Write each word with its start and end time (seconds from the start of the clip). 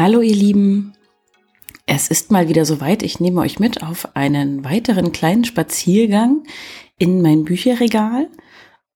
Hallo 0.00 0.20
ihr 0.20 0.36
Lieben, 0.36 0.92
es 1.84 2.06
ist 2.06 2.30
mal 2.30 2.48
wieder 2.48 2.64
soweit. 2.64 3.02
Ich 3.02 3.18
nehme 3.18 3.40
euch 3.40 3.58
mit 3.58 3.82
auf 3.82 4.14
einen 4.14 4.62
weiteren 4.64 5.10
kleinen 5.10 5.42
Spaziergang 5.42 6.44
in 6.98 7.20
mein 7.20 7.42
Bücherregal. 7.42 8.28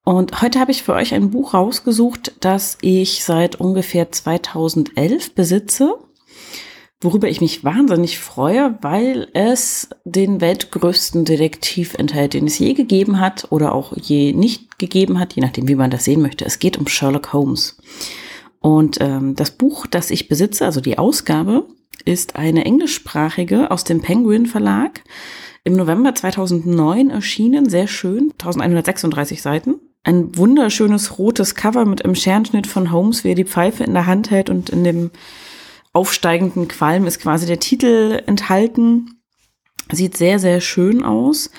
Und 0.05 0.43
heute 0.43 0.61
habe 0.61 0.70
ich 0.70 0.84
für 0.84 0.93
euch 0.93 1.12
ein 1.12 1.30
Buch 1.30 1.55
rausgesucht, 1.55 2.34
das 2.38 2.79
ich 2.83 3.25
seit 3.25 3.57
ungefähr 3.57 4.12
2011 4.12 5.34
besitze, 5.34 5.98
worüber 7.01 7.29
ich 7.29 7.41
mich 7.41 7.64
wahnsinnig 7.64 8.21
freue, 8.21 8.79
weil 8.80 9.27
es 9.34 9.89
den 10.05 10.41
weltgrößten 10.41 11.25
Detektiv 11.25 11.95
enthält, 11.95 12.34
den 12.34 12.47
es 12.47 12.61
je 12.61 12.75
gegeben 12.75 13.19
hat 13.19 13.50
oder 13.50 13.75
auch 13.75 13.97
je 13.97 14.33
nicht 14.33 14.78
gegeben 14.78 15.19
hat, 15.19 15.33
je 15.33 15.42
nachdem, 15.42 15.66
wie 15.66 15.75
man 15.75 15.91
das 15.91 16.05
sehen 16.05 16.23
möchte. 16.23 16.45
Es 16.45 16.61
geht 16.61 16.78
um 16.78 16.87
Sherlock 16.87 17.33
Holmes. 17.33 17.77
Und 18.62 18.98
ähm, 19.01 19.34
das 19.34 19.51
Buch, 19.51 19.87
das 19.87 20.11
ich 20.11 20.29
besitze, 20.29 20.65
also 20.65 20.80
die 20.80 20.97
Ausgabe, 20.97 21.66
ist 22.05 22.37
eine 22.37 22.65
englischsprachige 22.65 23.70
aus 23.70 23.84
dem 23.84 24.01
Penguin 24.01 24.47
Verlag. 24.47 25.03
Im 25.65 25.75
November 25.75 26.15
2009 26.15 27.11
erschienen, 27.11 27.69
sehr 27.69 27.87
schön, 27.87 28.33
1136 28.33 29.43
Seiten. 29.43 29.75
Ein 30.05 30.37
wunderschönes 30.37 31.19
rotes 31.19 31.55
Cover 31.55 31.84
mit 31.84 32.05
einem 32.05 32.15
Scherenschnitt 32.15 32.67
von 32.67 32.91
Holmes, 32.91 33.23
wie 33.23 33.30
er 33.30 33.34
die 33.37 33.45
Pfeife 33.45 33.84
in 33.84 33.95
der 33.95 34.06
Hand 34.06 34.30
hält 34.30 34.51
und 34.51 34.70
in 34.70 34.83
dem 34.83 35.11
aufsteigenden 35.92 36.69
Qualm 36.69 37.06
ist 37.06 37.20
quasi 37.20 37.47
der 37.47 37.61
Titel 37.61 38.23
enthalten. 38.27 39.20
Sieht 39.91 40.17
sehr, 40.17 40.39
sehr 40.39 40.61
schön 40.61 41.05
aus 41.05 41.51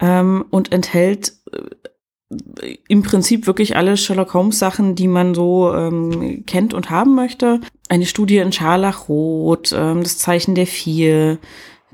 ähm, 0.00 0.44
und 0.50 0.70
enthält 0.72 1.32
äh, 1.52 1.58
im 2.88 3.02
Prinzip 3.02 3.46
wirklich 3.46 3.76
alle 3.76 3.96
Sherlock 3.96 4.34
Holmes 4.34 4.58
Sachen, 4.58 4.94
die 4.94 5.08
man 5.08 5.34
so 5.34 5.72
ähm, 5.74 6.44
kennt 6.46 6.74
und 6.74 6.90
haben 6.90 7.14
möchte 7.14 7.60
eine 7.88 8.06
Studie 8.06 8.38
in 8.38 8.52
Scharlachrot, 8.52 9.72
ähm, 9.72 10.02
das 10.02 10.18
Zeichen 10.18 10.54
der 10.54 10.66
Vier, 10.66 11.38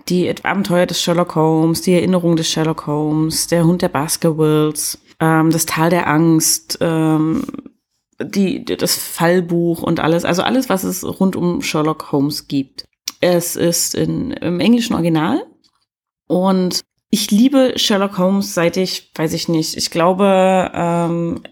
die 0.09 0.33
Abenteuer 0.45 0.87
des 0.87 1.01
Sherlock 1.01 1.35
Holmes, 1.35 1.83
die 1.83 1.93
Erinnerung 1.93 2.37
des 2.37 2.49
Sherlock 2.49 2.87
Holmes, 2.87 3.49
der 3.49 3.65
Hund 3.65 3.83
der 3.83 3.89
Baskervilles, 3.89 4.99
ähm, 5.21 5.51
das 5.51 5.67
Tal 5.67 5.91
der 5.91 6.09
Angst, 6.09 6.79
ähm, 6.81 7.45
die, 8.23 8.65
das 8.65 8.97
Fallbuch 8.97 9.83
und 9.83 10.01
alles, 10.01 10.25
also 10.25 10.43
alles, 10.43 10.69
was 10.69 10.85
es 10.85 11.05
rund 11.05 11.37
um 11.37 11.63
Sherlock 11.63 12.13
Holmes 12.13 12.49
gibt. 12.49 12.85
Es 13.21 13.57
ist 13.57 13.95
in, 13.95 14.31
im 14.33 14.61
englischen 14.61 14.95
Original 14.95 15.45
und 16.27 16.83
ich 17.11 17.31
liebe 17.31 17.75
Sherlock 17.77 18.19
Holmes, 18.19 18.55
seit 18.55 18.77
ich, 18.77 19.11
weiß 19.15 19.33
ich 19.33 19.49
nicht, 19.49 19.77
ich 19.77 19.91
glaube, 19.91 20.71
ähm, 20.73 21.43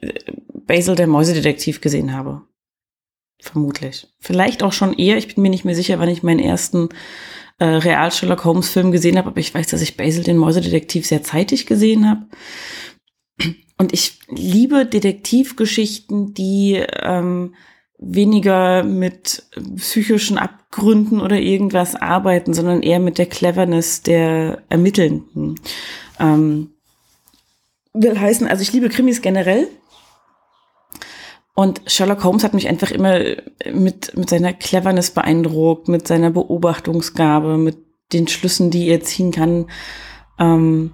Basil 0.66 0.94
der 0.94 1.08
Mäusedetektiv 1.08 1.80
gesehen 1.80 2.14
habe. 2.14 2.42
Vermutlich. 3.40 4.08
Vielleicht 4.18 4.62
auch 4.62 4.72
schon 4.72 4.94
eher. 4.94 5.16
Ich 5.16 5.34
bin 5.34 5.42
mir 5.42 5.50
nicht 5.50 5.64
mehr 5.64 5.74
sicher, 5.74 5.98
wann 5.98 6.08
ich 6.08 6.22
meinen 6.22 6.40
ersten 6.40 6.88
äh, 7.58 7.64
Real 7.64 8.10
Sherlock 8.10 8.44
Holmes 8.44 8.68
Film 8.68 8.92
gesehen 8.92 9.18
habe, 9.18 9.28
aber 9.28 9.40
ich 9.40 9.54
weiß, 9.54 9.68
dass 9.68 9.82
ich 9.82 9.96
Basil 9.96 10.22
den 10.22 10.38
Mäusedetektiv 10.38 11.06
sehr 11.06 11.22
zeitig 11.22 11.66
gesehen 11.66 12.08
habe. 12.08 12.26
Und 13.78 13.92
ich 13.92 14.18
liebe 14.28 14.86
Detektivgeschichten, 14.86 16.34
die 16.34 16.84
ähm, 17.02 17.54
weniger 17.98 18.84
mit 18.84 19.44
psychischen 19.76 20.38
Abgründen 20.38 21.20
oder 21.20 21.36
irgendwas 21.36 21.94
arbeiten, 21.94 22.54
sondern 22.54 22.82
eher 22.82 23.00
mit 23.00 23.18
der 23.18 23.26
Cleverness 23.26 24.02
der 24.02 24.62
Ermittelnden. 24.68 25.60
Ähm, 26.20 26.70
will 27.92 28.18
heißen, 28.18 28.46
also 28.46 28.62
ich 28.62 28.72
liebe 28.72 28.88
Krimis 28.88 29.20
generell, 29.20 29.68
und 31.58 31.80
Sherlock 31.86 32.22
Holmes 32.22 32.44
hat 32.44 32.54
mich 32.54 32.68
einfach 32.68 32.92
immer 32.92 33.18
mit, 33.72 34.16
mit 34.16 34.30
seiner 34.30 34.52
Cleverness 34.52 35.10
beeindruckt, 35.10 35.88
mit 35.88 36.06
seiner 36.06 36.30
Beobachtungsgabe, 36.30 37.58
mit 37.58 37.78
den 38.12 38.28
Schlüssen, 38.28 38.70
die 38.70 38.86
er 38.86 39.00
ziehen 39.00 39.32
kann. 39.32 39.68
Ähm, 40.38 40.92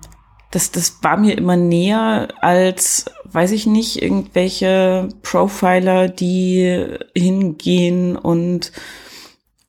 das, 0.55 0.71
das 0.71 1.03
war 1.03 1.17
mir 1.17 1.37
immer 1.37 1.57
näher 1.57 2.29
als, 2.41 3.07
weiß 3.25 3.51
ich 3.51 3.67
nicht, 3.67 4.01
irgendwelche 4.01 5.09
Profiler, 5.23 6.09
die 6.09 6.87
hingehen 7.17 8.17
und 8.17 8.71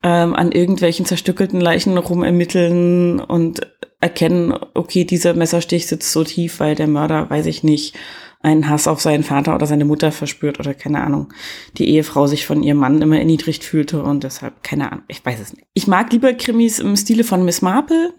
ähm, 0.04 0.36
an 0.36 0.52
irgendwelchen 0.52 1.08
zerstückelten 1.08 1.60
Leichen 1.60 1.98
rumermitteln 1.98 3.20
und 3.20 3.62
erkennen, 4.00 4.54
okay, 4.76 5.06
dieser 5.06 5.34
Messerstich 5.34 5.88
sitzt 5.88 6.12
so 6.12 6.24
tief, 6.24 6.60
weil 6.60 6.76
der 6.76 6.88
Mörder, 6.88 7.28
weiß 7.32 7.48
ich 7.48 7.64
nicht, 7.64 7.96
einen 8.44 8.70
Hass 8.70 8.88
auf 8.88 9.02
seinen 9.02 9.24
Vater 9.24 9.56
oder 9.56 9.66
seine 9.66 9.86
Mutter 9.86 10.12
verspürt 10.12 10.60
oder 10.60 10.76
keine 10.76 11.04
Ahnung, 11.04 11.34
die 11.78 11.90
Ehefrau 11.90 12.28
sich 12.28 12.46
von 12.46 12.62
ihrem 12.62 12.78
Mann 12.78 13.02
immer 13.02 13.18
erniedrigt 13.18 13.64
fühlte 13.64 14.04
und 14.04 14.24
deshalb, 14.24 14.62
keine 14.62 14.92
Ahnung, 14.92 15.06
ich 15.08 15.26
weiß 15.26 15.40
es 15.40 15.54
nicht. 15.54 15.66
Ich 15.74 15.88
mag 15.88 16.12
lieber 16.12 16.32
Krimis 16.34 16.78
im 16.78 16.96
Stile 16.96 17.24
von 17.24 17.44
Miss 17.44 17.64
Marple, 17.64 18.14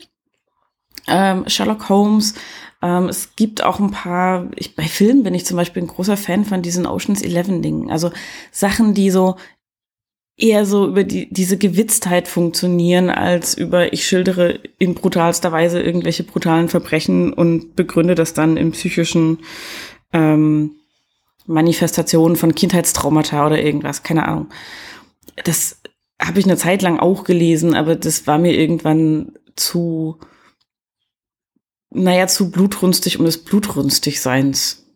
ähm, 1.09 1.44
Sherlock 1.49 1.89
Holmes. 1.89 2.34
Ähm, 2.83 3.09
es 3.09 3.34
gibt 3.37 3.62
auch 3.62 3.81
ein 3.81 3.91
paar, 3.91 4.49
ich, 4.56 4.77
bei 4.77 4.84
Filmen 4.84 5.22
bin 5.22 5.34
ich 5.34 5.47
zum 5.47 5.56
Beispiel 5.56 5.83
ein 5.83 5.89
großer 5.89 6.17
Fan 6.17 6.44
von 6.44 6.62
diesen 6.62 6.87
Oceans 6.87 7.22
11 7.22 7.62
Dingen. 7.62 7.91
Also 7.91 8.11
Sachen, 8.50 8.94
die 8.94 9.11
so 9.11 9.37
eher 10.37 10.66
so 10.66 10.87
über 10.87 11.03
die, 11.05 11.33
diese 11.33 11.56
Gewitztheit 11.56 12.28
funktionieren, 12.28 13.09
als 13.09 13.56
über 13.56 13.93
ich 13.93 14.06
schildere 14.06 14.61
in 14.78 14.95
brutalster 14.95 15.50
Weise 15.50 15.81
irgendwelche 15.81 16.25
brutalen 16.25 16.69
Verbrechen 16.69 17.33
und 17.33 17.75
begründe 17.75 18.15
das 18.15 18.34
dann 18.34 18.59
in 18.59 18.72
psychischen 18.72 19.39
ähm, 20.12 20.72
Manifestationen 21.47 22.37
von 22.37 22.55
Kindheitstraumata 22.55 23.47
oder 23.47 23.62
irgendwas, 23.62 24.03
keine 24.03 24.28
Ahnung. 24.28 24.49
Das 25.45 25.81
habe 26.21 26.39
ich 26.39 26.45
eine 26.45 26.56
Zeit 26.56 26.83
lang 26.83 26.99
auch 26.99 27.25
gelesen, 27.25 27.75
aber 27.75 27.97
das 27.97 28.27
war 28.27 28.39
mir 28.39 28.53
irgendwann 28.55 29.33
zu, 29.55 30.19
naja, 31.97 32.27
zu 32.27 32.51
blutrünstig 32.51 33.19
um 33.19 33.25
des 33.25 33.43
Blutrünstigseins 33.43 34.87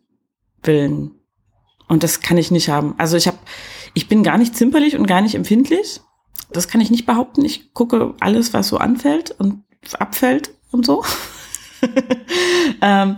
willen. 0.63 1.11
Und 1.87 2.03
das 2.03 2.21
kann 2.21 2.37
ich 2.37 2.51
nicht 2.51 2.69
haben. 2.69 2.95
Also 2.97 3.17
ich 3.17 3.27
habe, 3.27 3.37
ich 3.93 4.07
bin 4.07 4.23
gar 4.23 4.37
nicht 4.37 4.55
zimperlich 4.55 4.95
und 4.95 5.07
gar 5.07 5.21
nicht 5.21 5.35
empfindlich. 5.35 5.99
Das 6.51 6.67
kann 6.67 6.81
ich 6.81 6.91
nicht 6.91 7.05
behaupten. 7.05 7.43
Ich 7.43 7.73
gucke 7.73 8.13
alles, 8.19 8.53
was 8.53 8.67
so 8.67 8.77
anfällt 8.77 9.31
und 9.31 9.63
abfällt 9.99 10.51
und 10.71 10.85
so. 10.85 11.03
ähm, 12.81 13.17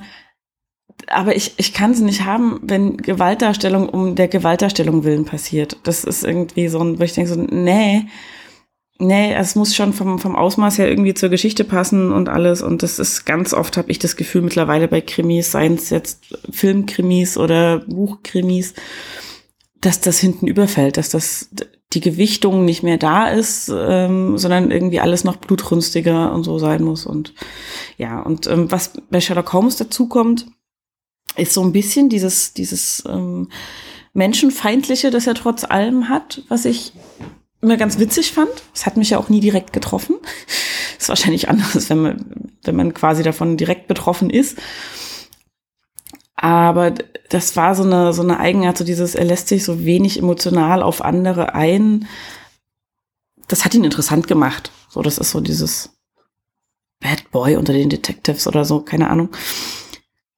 aber 1.07 1.35
ich, 1.35 1.53
ich 1.57 1.73
kann 1.73 1.93
sie 1.93 2.03
nicht 2.03 2.23
haben, 2.23 2.59
wenn 2.63 2.97
Gewaltdarstellung 2.97 3.89
um 3.89 4.15
der 4.15 4.27
Gewaltdarstellung 4.27 5.03
willen 5.03 5.25
passiert. 5.25 5.77
Das 5.83 6.03
ist 6.03 6.23
irgendwie 6.23 6.67
so 6.69 6.79
ein, 6.79 6.99
wo 6.99 7.03
ich 7.03 7.13
denke 7.13 7.33
so, 7.33 7.39
nee, 7.39 8.07
nee, 8.99 9.33
es 9.33 9.55
muss 9.55 9.75
schon 9.75 9.93
vom, 9.93 10.19
vom 10.19 10.35
Ausmaß 10.35 10.77
her 10.77 10.89
irgendwie 10.89 11.13
zur 11.13 11.29
Geschichte 11.29 11.63
passen 11.63 12.11
und 12.11 12.29
alles. 12.29 12.61
Und 12.61 12.83
das 12.83 12.99
ist 12.99 13.25
ganz 13.25 13.53
oft, 13.53 13.77
habe 13.77 13.91
ich 13.91 13.99
das 13.99 14.15
Gefühl 14.15 14.41
mittlerweile 14.41 14.87
bei 14.87 15.01
Krimis, 15.01 15.51
seien 15.51 15.75
es 15.75 15.89
jetzt 15.89 16.37
Filmkrimis 16.51 17.37
oder 17.37 17.79
Buchkrimis, 17.79 18.73
dass 19.81 19.99
das 19.99 20.19
hinten 20.19 20.47
überfällt, 20.47 20.97
dass 20.97 21.09
das 21.09 21.49
die 21.93 22.01
Gewichtung 22.01 22.65
nicht 22.65 22.83
mehr 22.83 22.97
da 22.97 23.27
ist, 23.27 23.71
ähm, 23.73 24.37
sondern 24.37 24.71
irgendwie 24.71 24.99
alles 24.99 25.23
noch 25.23 25.35
blutrünstiger 25.35 26.33
und 26.33 26.43
so 26.43 26.57
sein 26.57 26.83
muss. 26.83 27.05
Und 27.05 27.33
ja, 27.97 28.21
und 28.21 28.47
ähm, 28.47 28.71
was 28.71 28.93
bei 29.09 29.21
Sherlock 29.21 29.53
Holmes 29.53 29.77
dazu 29.77 30.07
kommt, 30.07 30.47
ist 31.35 31.53
so 31.53 31.63
ein 31.63 31.71
bisschen 31.71 32.09
dieses, 32.09 32.53
dieses 32.53 33.03
ähm, 33.07 33.49
Menschenfeindliche, 34.13 35.11
das 35.11 35.27
er 35.27 35.35
trotz 35.35 35.63
allem 35.63 36.09
hat, 36.09 36.43
was 36.47 36.65
ich 36.65 36.93
immer 37.63 37.77
ganz 37.77 37.99
witzig 37.99 38.33
fand. 38.33 38.51
Es 38.73 38.85
hat 38.85 38.97
mich 38.97 39.11
ja 39.11 39.17
auch 39.17 39.29
nie 39.29 39.39
direkt 39.39 39.73
getroffen. 39.73 40.17
ist 40.99 41.09
wahrscheinlich 41.09 41.49
anders, 41.49 41.89
wenn 41.89 42.01
man, 42.01 42.25
wenn 42.63 42.75
man 42.75 42.93
quasi 42.93 43.23
davon 43.23 43.57
direkt 43.57 43.87
betroffen 43.87 44.29
ist. 44.29 44.57
Aber 46.35 46.91
das 47.29 47.55
war 47.55 47.73
so 47.73 47.83
eine, 47.83 48.13
so 48.13 48.21
eine 48.21 48.39
Eigenart, 48.39 48.77
so 48.77 48.83
dieses, 48.83 49.15
er 49.15 49.25
lässt 49.25 49.47
sich 49.47 49.63
so 49.63 49.85
wenig 49.85 50.19
emotional 50.19 50.83
auf 50.83 51.03
andere 51.03 51.55
ein. 51.55 52.07
Das 53.47 53.65
hat 53.65 53.73
ihn 53.73 53.83
interessant 53.83 54.27
gemacht. 54.27 54.71
So, 54.89 55.01
das 55.01 55.17
ist 55.17 55.31
so 55.31 55.39
dieses 55.39 55.97
Bad 56.99 57.31
Boy 57.31 57.55
unter 57.55 57.73
den 57.73 57.89
Detectives 57.89 58.47
oder 58.47 58.65
so, 58.65 58.81
keine 58.81 59.09
Ahnung 59.09 59.29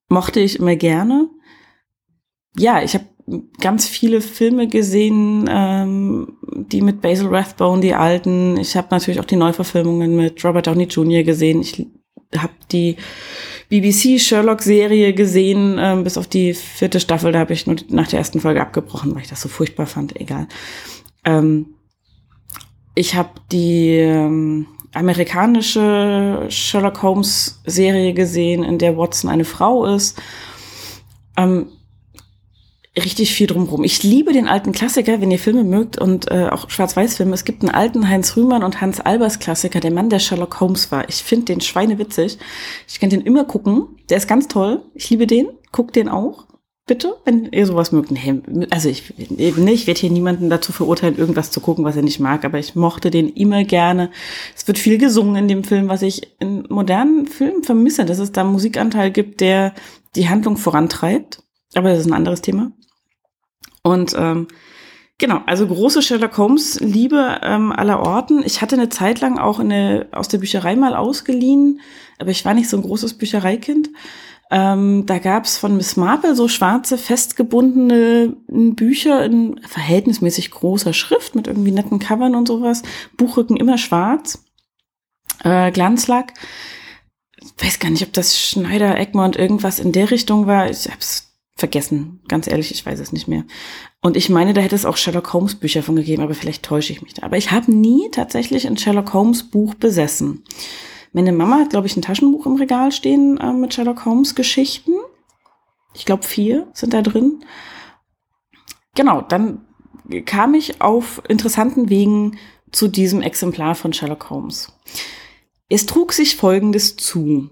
mochte 0.07 0.39
ich 0.39 0.59
immer 0.59 0.75
gerne. 0.75 1.29
Ja, 2.57 2.81
ich 2.81 2.93
habe 2.93 3.05
ganz 3.59 3.87
viele 3.87 4.21
Filme 4.21 4.67
gesehen, 4.67 5.49
ähm, 5.49 6.37
die 6.53 6.81
mit 6.81 7.01
Basil 7.01 7.27
Rathbone, 7.27 7.81
die 7.81 7.95
alten. 7.95 8.57
Ich 8.57 8.75
habe 8.77 8.87
natürlich 8.91 9.19
auch 9.19 9.25
die 9.25 9.35
Neuverfilmungen 9.35 10.15
mit 10.15 10.43
Robert 10.45 10.67
Downey 10.67 10.83
Jr. 10.83 11.23
gesehen. 11.23 11.61
Ich 11.61 11.85
habe 12.37 12.53
die 12.71 12.97
BBC 13.69 14.19
Sherlock-Serie 14.19 15.13
gesehen, 15.13 15.77
ähm, 15.79 16.03
bis 16.03 16.17
auf 16.17 16.27
die 16.27 16.53
vierte 16.53 16.99
Staffel. 16.99 17.31
Da 17.31 17.39
habe 17.39 17.53
ich 17.53 17.65
nur 17.65 17.77
nach 17.89 18.07
der 18.07 18.19
ersten 18.19 18.39
Folge 18.39 18.61
abgebrochen, 18.61 19.15
weil 19.15 19.23
ich 19.23 19.29
das 19.29 19.41
so 19.41 19.49
furchtbar 19.49 19.87
fand. 19.87 20.19
Egal. 20.19 20.47
Ähm, 21.23 21.75
ich 22.93 23.15
habe 23.15 23.31
die 23.51 23.89
ähm, 23.97 24.67
amerikanische 24.93 26.45
Sherlock 26.49 27.01
Holmes 27.01 27.61
Serie 27.65 28.13
gesehen, 28.13 28.63
in 28.63 28.77
der 28.77 28.97
Watson 28.97 29.29
eine 29.29 29.45
Frau 29.45 29.85
ist. 29.85 30.21
Ähm, 31.37 31.67
richtig 32.97 33.33
viel 33.33 33.47
drumherum. 33.47 33.83
Ich 33.83 34.03
liebe 34.03 34.31
den 34.31 34.47
alten 34.47 34.71
Klassiker, 34.71 35.19
wenn 35.19 35.31
ihr 35.31 35.39
Filme 35.39 35.63
mögt 35.63 35.97
und 35.97 36.31
äh, 36.31 36.47
auch 36.49 36.69
Schwarz-Weiß-Filme. 36.69 37.33
Es 37.33 37.43
gibt 37.45 37.61
einen 37.61 37.73
alten 37.73 38.07
Heinz 38.07 38.35
Rühmann 38.37 38.63
und 38.63 38.81
Hans 38.81 38.99
Albers 39.01 39.39
Klassiker, 39.39 39.79
der 39.79 39.91
Mann, 39.91 40.09
der 40.09 40.19
Sherlock 40.19 40.59
Holmes 40.59 40.91
war. 40.91 41.07
Ich 41.09 41.23
finde 41.23 41.45
den 41.45 41.61
Schweine 41.61 41.99
witzig. 41.99 42.37
Ich 42.87 42.99
kann 42.99 43.09
den 43.09 43.21
immer 43.21 43.43
gucken. 43.43 43.87
Der 44.09 44.17
ist 44.17 44.27
ganz 44.27 44.47
toll. 44.47 44.81
Ich 44.93 45.09
liebe 45.09 45.27
den. 45.27 45.49
Guck 45.71 45.91
den 45.91 46.07
auch. 46.07 46.45
Bitte, 46.87 47.15
wenn 47.25 47.45
ihr 47.51 47.65
sowas 47.65 47.91
mögt. 47.91 48.11
Nee, 48.11 48.41
also 48.69 48.89
ich, 48.89 49.15
nee, 49.17 49.71
ich 49.71 49.87
werde 49.87 49.99
hier 49.99 50.11
niemanden 50.11 50.51
dazu 50.51 50.71
verurteilen, 50.71 51.17
irgendwas 51.17 51.49
zu 51.49 51.59
gucken, 51.59 51.83
was 51.83 51.95
er 51.95 52.03
nicht 52.03 52.19
mag, 52.19 52.45
aber 52.45 52.59
ich 52.59 52.75
mochte 52.75 53.09
den 53.09 53.27
immer 53.27 53.63
gerne. 53.63 54.11
Es 54.55 54.67
wird 54.67 54.77
viel 54.77 54.99
gesungen 54.99 55.35
in 55.35 55.47
dem 55.47 55.63
Film, 55.63 55.89
was 55.89 56.03
ich 56.03 56.35
in 56.39 56.63
modernen 56.69 57.25
Filmen 57.25 57.63
vermisse, 57.63 58.05
dass 58.05 58.19
es 58.19 58.31
da 58.31 58.43
Musikanteil 58.43 59.09
gibt, 59.09 59.41
der 59.41 59.73
die 60.15 60.29
Handlung 60.29 60.57
vorantreibt. 60.57 61.41
Aber 61.73 61.89
das 61.89 62.01
ist 62.01 62.05
ein 62.05 62.13
anderes 62.13 62.41
Thema. 62.41 62.71
Und 63.85 64.15
ähm, 64.17 64.47
genau, 65.19 65.41
also 65.45 65.67
große 65.67 66.01
Sherlock 66.01 66.35
Holmes 66.39 66.79
Liebe 66.79 67.39
ähm, 67.43 67.71
aller 67.71 67.99
Orten. 67.99 68.41
Ich 68.43 68.59
hatte 68.63 68.75
eine 68.75 68.89
Zeit 68.89 69.21
lang 69.21 69.37
auch 69.37 69.59
eine, 69.59 70.07
aus 70.11 70.27
der 70.27 70.39
Bücherei 70.39 70.75
mal 70.75 70.95
ausgeliehen, 70.95 71.81
aber 72.17 72.31
ich 72.31 72.43
war 72.45 72.55
nicht 72.55 72.67
so 72.67 72.77
ein 72.77 72.83
großes 72.83 73.13
Büchereikind. 73.19 73.91
Ähm, 74.49 75.05
da 75.05 75.19
gab's 75.19 75.59
von 75.59 75.77
Miss 75.77 75.97
Marple 75.97 76.35
so 76.35 76.47
schwarze, 76.47 76.97
festgebundene 76.97 78.35
Bücher 78.47 79.23
in 79.23 79.59
verhältnismäßig 79.61 80.49
großer 80.49 80.93
Schrift 80.93 81.35
mit 81.35 81.45
irgendwie 81.45 81.71
netten 81.71 81.99
Covern 81.99 82.33
und 82.33 82.47
sowas. 82.47 82.81
Buchrücken 83.17 83.55
immer 83.55 83.77
schwarz. 83.77 84.43
Äh, 85.43 85.71
Glanzlack. 85.71 86.33
Ich 87.39 87.63
weiß 87.63 87.77
gar 87.77 87.91
nicht, 87.91 88.03
ob 88.03 88.13
das 88.13 88.39
Schneider, 88.39 88.97
Egmont 88.97 89.35
irgendwas 89.35 89.77
in 89.77 89.91
der 89.91 90.09
Richtung 90.09 90.47
war. 90.47 90.71
Ich 90.71 90.89
hab's 90.89 91.34
vergessen. 91.55 92.21
Ganz 92.27 92.47
ehrlich, 92.47 92.71
ich 92.71 92.85
weiß 92.85 92.99
es 92.99 93.13
nicht 93.13 93.27
mehr. 93.27 93.45
Und 94.01 94.17
ich 94.17 94.29
meine, 94.29 94.53
da 94.53 94.61
hätte 94.61 94.75
es 94.75 94.85
auch 94.85 94.97
Sherlock 94.97 95.33
Holmes 95.33 95.55
Bücher 95.55 95.83
von 95.83 95.95
gegeben, 95.95 96.21
aber 96.21 96.33
vielleicht 96.33 96.63
täusche 96.63 96.91
ich 96.91 97.01
mich 97.01 97.13
da. 97.13 97.23
Aber 97.23 97.37
ich 97.37 97.51
habe 97.51 97.71
nie 97.71 98.09
tatsächlich 98.11 98.67
ein 98.67 98.77
Sherlock 98.77 99.13
Holmes 99.13 99.43
Buch 99.43 99.73
besessen. 99.75 100.43
Meine 101.13 101.31
Mama 101.31 101.59
hat, 101.59 101.69
glaube 101.69 101.87
ich, 101.87 101.95
ein 101.95 102.01
Taschenbuch 102.01 102.45
im 102.45 102.55
Regal 102.55 102.91
stehen 102.91 103.37
äh, 103.37 103.53
mit 103.53 103.73
Sherlock 103.73 104.03
Holmes 104.05 104.35
Geschichten. 104.35 104.91
Ich 105.93 106.05
glaube, 106.05 106.23
vier 106.23 106.67
sind 106.73 106.93
da 106.93 107.01
drin. 107.01 107.45
Genau, 108.95 109.21
dann 109.21 109.61
kam 110.25 110.53
ich 110.53 110.81
auf 110.81 111.21
interessanten 111.29 111.89
Wegen 111.89 112.37
zu 112.73 112.89
diesem 112.89 113.21
Exemplar 113.21 113.75
von 113.75 113.93
Sherlock 113.93 114.29
Holmes. 114.29 114.73
Es 115.69 115.85
trug 115.85 116.11
sich 116.11 116.35
Folgendes 116.35 116.97
zu. 116.97 117.49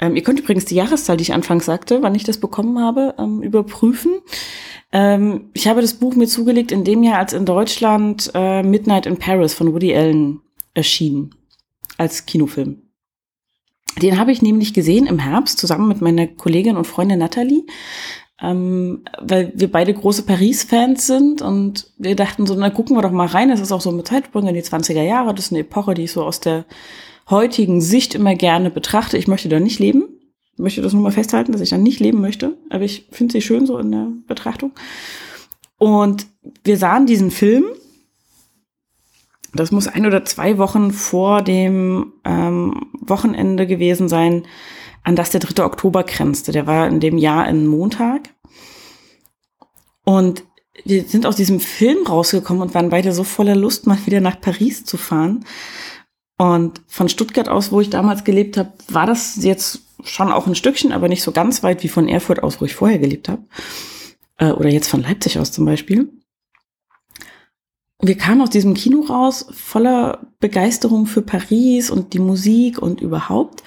Ähm, 0.00 0.16
ihr 0.16 0.22
könnt 0.22 0.40
übrigens 0.40 0.64
die 0.64 0.74
Jahreszahl, 0.74 1.16
die 1.16 1.22
ich 1.22 1.34
anfangs 1.34 1.66
sagte, 1.66 2.02
wann 2.02 2.14
ich 2.14 2.24
das 2.24 2.38
bekommen 2.38 2.78
habe, 2.78 3.14
ähm, 3.18 3.42
überprüfen. 3.42 4.12
Ähm, 4.92 5.50
ich 5.52 5.68
habe 5.68 5.82
das 5.82 5.94
Buch 5.94 6.16
mir 6.16 6.26
zugelegt 6.26 6.72
in 6.72 6.84
dem 6.84 7.02
Jahr, 7.02 7.18
als 7.18 7.32
in 7.32 7.44
Deutschland 7.44 8.30
äh, 8.34 8.62
Midnight 8.62 9.06
in 9.06 9.18
Paris 9.18 9.54
von 9.54 9.72
Woody 9.72 9.94
Allen 9.94 10.40
erschien, 10.74 11.34
als 11.98 12.26
Kinofilm. 12.26 12.82
Den 14.00 14.18
habe 14.18 14.32
ich 14.32 14.40
nämlich 14.40 14.72
gesehen 14.72 15.06
im 15.06 15.18
Herbst 15.18 15.58
zusammen 15.58 15.88
mit 15.88 16.00
meiner 16.00 16.26
Kollegin 16.26 16.76
und 16.76 16.86
Freundin 16.86 17.18
Natalie, 17.18 17.64
ähm, 18.40 19.04
weil 19.20 19.52
wir 19.54 19.70
beide 19.70 19.92
große 19.92 20.22
Paris-Fans 20.22 21.06
sind 21.06 21.42
und 21.42 21.92
wir 21.98 22.16
dachten 22.16 22.46
so, 22.46 22.54
na 22.54 22.70
gucken 22.70 22.96
wir 22.96 23.02
doch 23.02 23.10
mal 23.10 23.26
rein. 23.26 23.50
Das 23.50 23.60
ist 23.60 23.72
auch 23.72 23.80
so 23.82 23.90
ein 23.90 24.04
Zeitsprung 24.04 24.46
in 24.46 24.54
die 24.54 24.62
20er 24.62 25.02
Jahre. 25.02 25.34
Das 25.34 25.46
ist 25.46 25.52
eine 25.52 25.60
Epoche, 25.60 25.94
die 25.94 26.04
ich 26.04 26.12
so 26.12 26.24
aus 26.24 26.40
der 26.40 26.64
heutigen 27.30 27.80
Sicht 27.80 28.14
immer 28.14 28.34
gerne 28.34 28.70
betrachte. 28.70 29.16
Ich 29.16 29.28
möchte 29.28 29.48
da 29.48 29.60
nicht 29.60 29.78
leben. 29.78 30.04
Ich 30.52 30.58
möchte 30.58 30.82
das 30.82 30.92
nur 30.92 31.02
mal 31.02 31.12
festhalten, 31.12 31.52
dass 31.52 31.60
ich 31.60 31.70
da 31.70 31.78
nicht 31.78 32.00
leben 32.00 32.20
möchte. 32.20 32.56
Aber 32.68 32.84
ich 32.84 33.06
finde 33.10 33.32
sie 33.32 33.42
schön 33.42 33.66
so 33.66 33.78
in 33.78 33.90
der 33.90 34.08
Betrachtung. 34.26 34.72
Und 35.78 36.26
wir 36.64 36.76
sahen 36.76 37.06
diesen 37.06 37.30
Film. 37.30 37.64
Das 39.54 39.72
muss 39.72 39.88
ein 39.88 40.06
oder 40.06 40.24
zwei 40.24 40.58
Wochen 40.58 40.92
vor 40.92 41.42
dem 41.42 42.12
ähm, 42.24 42.90
Wochenende 43.00 43.66
gewesen 43.66 44.08
sein, 44.08 44.44
an 45.02 45.16
das 45.16 45.30
der 45.30 45.40
3. 45.40 45.64
Oktober 45.64 46.04
grenzte. 46.04 46.52
Der 46.52 46.66
war 46.66 46.86
in 46.86 47.00
dem 47.00 47.18
Jahr 47.18 47.44
ein 47.44 47.66
Montag. 47.66 48.28
Und 50.04 50.44
wir 50.84 51.04
sind 51.04 51.26
aus 51.26 51.36
diesem 51.36 51.60
Film 51.60 52.06
rausgekommen 52.06 52.62
und 52.62 52.74
waren 52.74 52.90
beide 52.90 53.12
so 53.12 53.24
voller 53.24 53.56
Lust, 53.56 53.86
mal 53.86 53.98
wieder 54.06 54.20
nach 54.20 54.40
Paris 54.40 54.84
zu 54.84 54.96
fahren. 54.96 55.44
Und 56.40 56.80
von 56.86 57.10
Stuttgart 57.10 57.50
aus, 57.50 57.70
wo 57.70 57.82
ich 57.82 57.90
damals 57.90 58.24
gelebt 58.24 58.56
habe, 58.56 58.72
war 58.88 59.04
das 59.04 59.36
jetzt 59.44 59.82
schon 60.04 60.32
auch 60.32 60.46
ein 60.46 60.54
Stückchen, 60.54 60.90
aber 60.90 61.06
nicht 61.06 61.22
so 61.22 61.32
ganz 61.32 61.62
weit 61.62 61.82
wie 61.82 61.88
von 61.88 62.08
Erfurt 62.08 62.42
aus, 62.42 62.62
wo 62.62 62.64
ich 62.64 62.74
vorher 62.74 62.98
gelebt 62.98 63.28
habe. 63.28 63.42
Äh, 64.38 64.52
oder 64.52 64.70
jetzt 64.70 64.88
von 64.88 65.02
Leipzig 65.02 65.38
aus 65.38 65.52
zum 65.52 65.66
Beispiel. 65.66 66.10
Wir 68.00 68.16
kamen 68.16 68.40
aus 68.40 68.48
diesem 68.48 68.72
Kino 68.72 69.02
raus 69.02 69.48
voller 69.50 70.28
Begeisterung 70.38 71.04
für 71.04 71.20
Paris 71.20 71.90
und 71.90 72.14
die 72.14 72.20
Musik 72.20 72.78
und 72.78 73.02
überhaupt. 73.02 73.62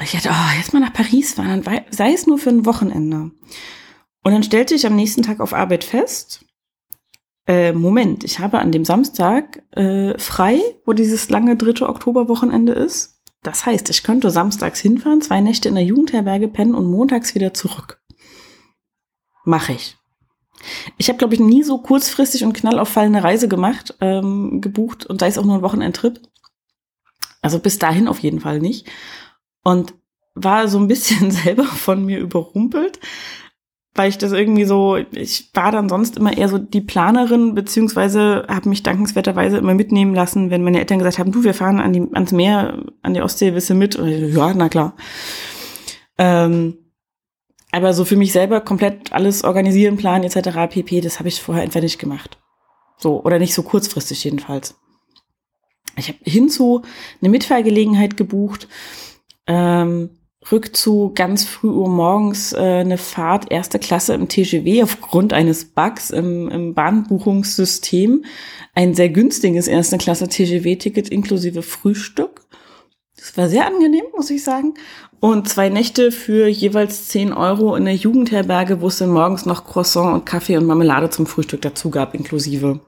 Ich 0.00 0.12
dachte, 0.12 0.30
oh, 0.30 0.56
jetzt 0.56 0.72
mal 0.72 0.78
nach 0.78 0.92
Paris 0.92 1.34
fahren, 1.34 1.64
sei 1.90 2.12
es 2.12 2.28
nur 2.28 2.38
für 2.38 2.50
ein 2.50 2.64
Wochenende. 2.64 3.32
Und 4.22 4.32
dann 4.32 4.44
stellte 4.44 4.76
ich 4.76 4.86
am 4.86 4.94
nächsten 4.94 5.24
Tag 5.24 5.40
auf 5.40 5.52
Arbeit 5.52 5.82
fest, 5.82 6.44
äh, 7.46 7.72
Moment, 7.72 8.24
ich 8.24 8.38
habe 8.38 8.58
an 8.58 8.72
dem 8.72 8.84
Samstag 8.84 9.62
äh, 9.72 10.16
frei, 10.18 10.60
wo 10.84 10.92
dieses 10.92 11.28
lange 11.28 11.56
dritte 11.56 11.88
Oktoberwochenende 11.88 12.72
ist. 12.72 13.20
Das 13.42 13.66
heißt, 13.66 13.90
ich 13.90 14.04
könnte 14.04 14.30
samstags 14.30 14.80
hinfahren, 14.80 15.20
zwei 15.20 15.40
Nächte 15.40 15.68
in 15.68 15.74
der 15.74 15.84
Jugendherberge 15.84 16.48
pennen 16.48 16.74
und 16.74 16.86
montags 16.86 17.34
wieder 17.34 17.52
zurück. 17.52 18.00
Mache 19.44 19.72
ich. 19.72 19.96
Ich 20.96 21.08
habe, 21.08 21.18
glaube 21.18 21.34
ich, 21.34 21.40
nie 21.40 21.64
so 21.64 21.78
kurzfristig 21.78 22.44
und 22.44 22.52
knallauffallende 22.52 23.24
Reise 23.24 23.48
gemacht, 23.48 23.96
ähm, 24.00 24.60
gebucht 24.60 25.06
und 25.06 25.18
sei 25.18 25.26
es 25.26 25.38
auch 25.38 25.44
nur 25.44 25.56
ein 25.56 25.62
Wochenendtrip. 25.62 26.20
Also 27.40 27.58
bis 27.58 27.80
dahin 27.80 28.06
auf 28.06 28.20
jeden 28.20 28.38
Fall 28.38 28.60
nicht. 28.60 28.88
Und 29.64 29.94
war 30.34 30.68
so 30.68 30.78
ein 30.78 30.86
bisschen 30.86 31.30
selber 31.32 31.64
von 31.64 32.04
mir 32.04 32.20
überrumpelt, 32.20 33.00
weil 33.94 34.08
ich 34.08 34.16
das 34.16 34.32
irgendwie 34.32 34.64
so, 34.64 34.96
ich 34.96 35.50
war 35.52 35.70
dann 35.70 35.88
sonst 35.88 36.16
immer 36.16 36.36
eher 36.36 36.48
so 36.48 36.56
die 36.58 36.80
Planerin, 36.80 37.54
beziehungsweise 37.54 38.46
habe 38.48 38.68
mich 38.68 38.82
dankenswerterweise 38.82 39.58
immer 39.58 39.74
mitnehmen 39.74 40.14
lassen, 40.14 40.50
wenn 40.50 40.64
meine 40.64 40.78
Eltern 40.78 40.98
gesagt 40.98 41.18
haben, 41.18 41.32
du, 41.32 41.44
wir 41.44 41.52
fahren 41.52 41.78
an 41.78 41.92
die, 41.92 42.06
ans 42.12 42.32
Meer, 42.32 42.84
an 43.02 43.12
die 43.12 43.20
Ostsee, 43.20 43.54
wisse 43.54 43.74
mit? 43.74 43.96
Und 43.96 44.08
ich 44.08 44.34
ja, 44.34 44.54
na 44.54 44.70
klar. 44.70 44.94
Ähm, 46.16 46.78
aber 47.70 47.92
so 47.92 48.04
für 48.04 48.16
mich 48.16 48.32
selber 48.32 48.60
komplett 48.60 49.12
alles 49.12 49.44
organisieren, 49.44 49.96
planen 49.96 50.24
etc. 50.24 50.70
pp, 50.70 51.00
das 51.00 51.18
habe 51.18 51.28
ich 51.28 51.42
vorher 51.42 51.62
einfach 51.62 51.80
nicht 51.80 51.98
gemacht. 51.98 52.38
So, 52.98 53.22
oder 53.22 53.38
nicht 53.38 53.54
so 53.54 53.62
kurzfristig 53.62 54.24
jedenfalls. 54.24 54.76
Ich 55.96 56.08
habe 56.08 56.18
hinzu 56.22 56.82
eine 57.20 57.30
Mitfahrgelegenheit 57.30 58.16
gebucht. 58.16 58.68
Ähm, 59.46 60.10
Rückzug 60.50 61.14
ganz 61.14 61.44
früh 61.44 61.68
Uhr 61.68 61.88
morgens 61.88 62.52
äh, 62.52 62.58
eine 62.58 62.98
Fahrt 62.98 63.52
erster 63.52 63.78
Klasse 63.78 64.14
im 64.14 64.28
TGW 64.28 64.82
aufgrund 64.82 65.32
eines 65.32 65.66
Bugs 65.66 66.10
im, 66.10 66.48
im 66.48 66.74
Bahnbuchungssystem. 66.74 68.24
Ein 68.74 68.94
sehr 68.94 69.08
günstiges 69.08 69.68
erste 69.68 69.98
Klasse 69.98 70.28
TGW-Ticket 70.28 71.08
inklusive 71.08 71.62
Frühstück. 71.62 72.42
Das 73.16 73.36
war 73.36 73.48
sehr 73.48 73.66
angenehm, 73.66 74.04
muss 74.16 74.30
ich 74.30 74.42
sagen. 74.42 74.74
Und 75.20 75.48
zwei 75.48 75.68
Nächte 75.68 76.10
für 76.10 76.48
jeweils 76.48 77.06
10 77.06 77.32
Euro 77.32 77.76
in 77.76 77.84
der 77.84 77.94
Jugendherberge, 77.94 78.80
wo 78.80 78.88
es 78.88 78.98
dann 78.98 79.10
morgens 79.10 79.46
noch 79.46 79.64
Croissant 79.64 80.12
und 80.12 80.26
Kaffee 80.26 80.56
und 80.56 80.66
Marmelade 80.66 81.10
zum 81.10 81.26
Frühstück 81.26 81.62
dazu 81.62 81.90
gab, 81.90 82.14
inklusive. 82.14 82.80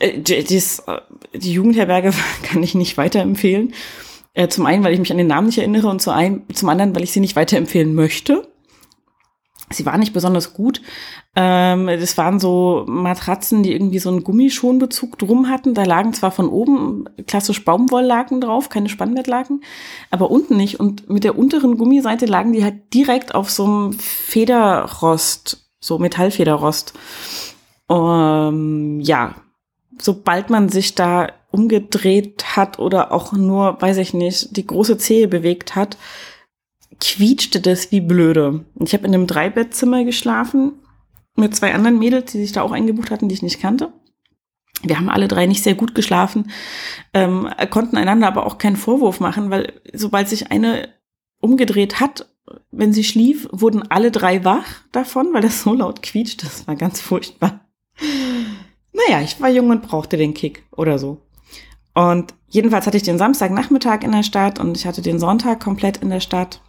Äh, 0.00 0.18
dies, 0.18 0.80
äh, 0.80 1.00
die 1.32 1.52
Jugendherberge 1.52 2.12
kann 2.42 2.62
ich 2.62 2.74
nicht 2.74 2.98
weiterempfehlen. 2.98 3.72
Äh, 4.34 4.48
zum 4.48 4.66
einen, 4.66 4.84
weil 4.84 4.92
ich 4.92 4.98
mich 4.98 5.12
an 5.12 5.18
den 5.18 5.28
Namen 5.28 5.46
nicht 5.46 5.58
erinnere 5.58 5.88
und 5.88 6.02
zu 6.02 6.10
ein, 6.10 6.42
zum 6.52 6.68
anderen, 6.68 6.94
weil 6.94 7.04
ich 7.04 7.12
sie 7.12 7.20
nicht 7.20 7.36
weiterempfehlen 7.36 7.94
möchte. 7.94 8.48
Sie 9.70 9.86
war 9.86 9.96
nicht 9.96 10.12
besonders 10.12 10.52
gut. 10.52 10.82
Ähm, 11.36 11.86
das 11.86 12.18
waren 12.18 12.38
so 12.38 12.84
Matratzen, 12.86 13.62
die 13.62 13.72
irgendwie 13.72 13.98
so 13.98 14.10
einen 14.10 14.22
Gummischonbezug 14.22 15.18
drum 15.18 15.48
hatten. 15.48 15.74
Da 15.74 15.84
lagen 15.84 16.12
zwar 16.12 16.30
von 16.30 16.48
oben 16.48 17.08
klassisch 17.26 17.64
Baumwolllaken 17.64 18.40
drauf, 18.40 18.68
keine 18.68 18.88
Spannbettlaken, 18.88 19.62
aber 20.10 20.30
unten 20.30 20.56
nicht. 20.56 20.78
Und 20.80 21.08
mit 21.08 21.24
der 21.24 21.38
unteren 21.38 21.78
Gummiseite 21.78 22.26
lagen 22.26 22.52
die 22.52 22.62
halt 22.62 22.92
direkt 22.92 23.34
auf 23.34 23.50
so 23.50 23.64
einem 23.64 23.92
Federrost, 23.94 25.70
so 25.80 25.98
Metallfederrost. 25.98 26.92
Ähm, 27.88 29.00
ja, 29.00 29.34
sobald 29.98 30.50
man 30.50 30.68
sich 30.68 30.94
da 30.94 31.28
umgedreht 31.54 32.56
hat 32.56 32.80
oder 32.80 33.12
auch 33.12 33.32
nur, 33.32 33.80
weiß 33.80 33.98
ich 33.98 34.12
nicht, 34.12 34.56
die 34.56 34.66
große 34.66 34.98
Zehe 34.98 35.28
bewegt 35.28 35.76
hat, 35.76 35.96
quietschte 37.00 37.60
das 37.60 37.92
wie 37.92 38.00
blöde. 38.00 38.64
Ich 38.80 38.92
habe 38.92 39.06
in 39.06 39.14
einem 39.14 39.28
Dreibettzimmer 39.28 40.04
geschlafen 40.04 40.72
mit 41.36 41.54
zwei 41.54 41.72
anderen 41.72 41.98
Mädels, 41.98 42.32
die 42.32 42.38
sich 42.38 42.52
da 42.52 42.62
auch 42.62 42.72
eingebucht 42.72 43.10
hatten, 43.10 43.28
die 43.28 43.34
ich 43.34 43.42
nicht 43.42 43.60
kannte. 43.60 43.92
Wir 44.82 44.98
haben 44.98 45.08
alle 45.08 45.28
drei 45.28 45.46
nicht 45.46 45.62
sehr 45.62 45.74
gut 45.74 45.94
geschlafen, 45.94 46.50
ähm, 47.14 47.48
konnten 47.70 47.96
einander 47.96 48.26
aber 48.26 48.46
auch 48.46 48.58
keinen 48.58 48.76
Vorwurf 48.76 49.20
machen, 49.20 49.50
weil 49.50 49.72
sobald 49.92 50.28
sich 50.28 50.50
eine 50.50 50.88
umgedreht 51.40 52.00
hat, 52.00 52.28
wenn 52.70 52.92
sie 52.92 53.04
schlief, 53.04 53.48
wurden 53.52 53.90
alle 53.90 54.10
drei 54.10 54.44
wach 54.44 54.82
davon, 54.92 55.32
weil 55.32 55.42
das 55.42 55.62
so 55.62 55.72
laut 55.72 56.02
quietscht. 56.02 56.42
Das 56.42 56.66
war 56.66 56.74
ganz 56.74 57.00
furchtbar. 57.00 57.60
Naja, 58.92 59.22
ich 59.22 59.40
war 59.40 59.48
jung 59.48 59.70
und 59.70 59.82
brauchte 59.82 60.16
den 60.16 60.34
Kick 60.34 60.64
oder 60.70 60.98
so. 60.98 61.20
Und 61.94 62.34
jedenfalls 62.48 62.86
hatte 62.86 62.96
ich 62.96 63.04
den 63.04 63.18
Samstagnachmittag 63.18 64.02
in 64.02 64.12
der 64.12 64.24
Stadt 64.24 64.58
und 64.58 64.76
ich 64.76 64.86
hatte 64.86 65.00
den 65.00 65.18
Sonntag 65.20 65.60
komplett 65.60 65.98
in 65.98 66.10
der 66.10 66.20
Stadt 66.20 66.60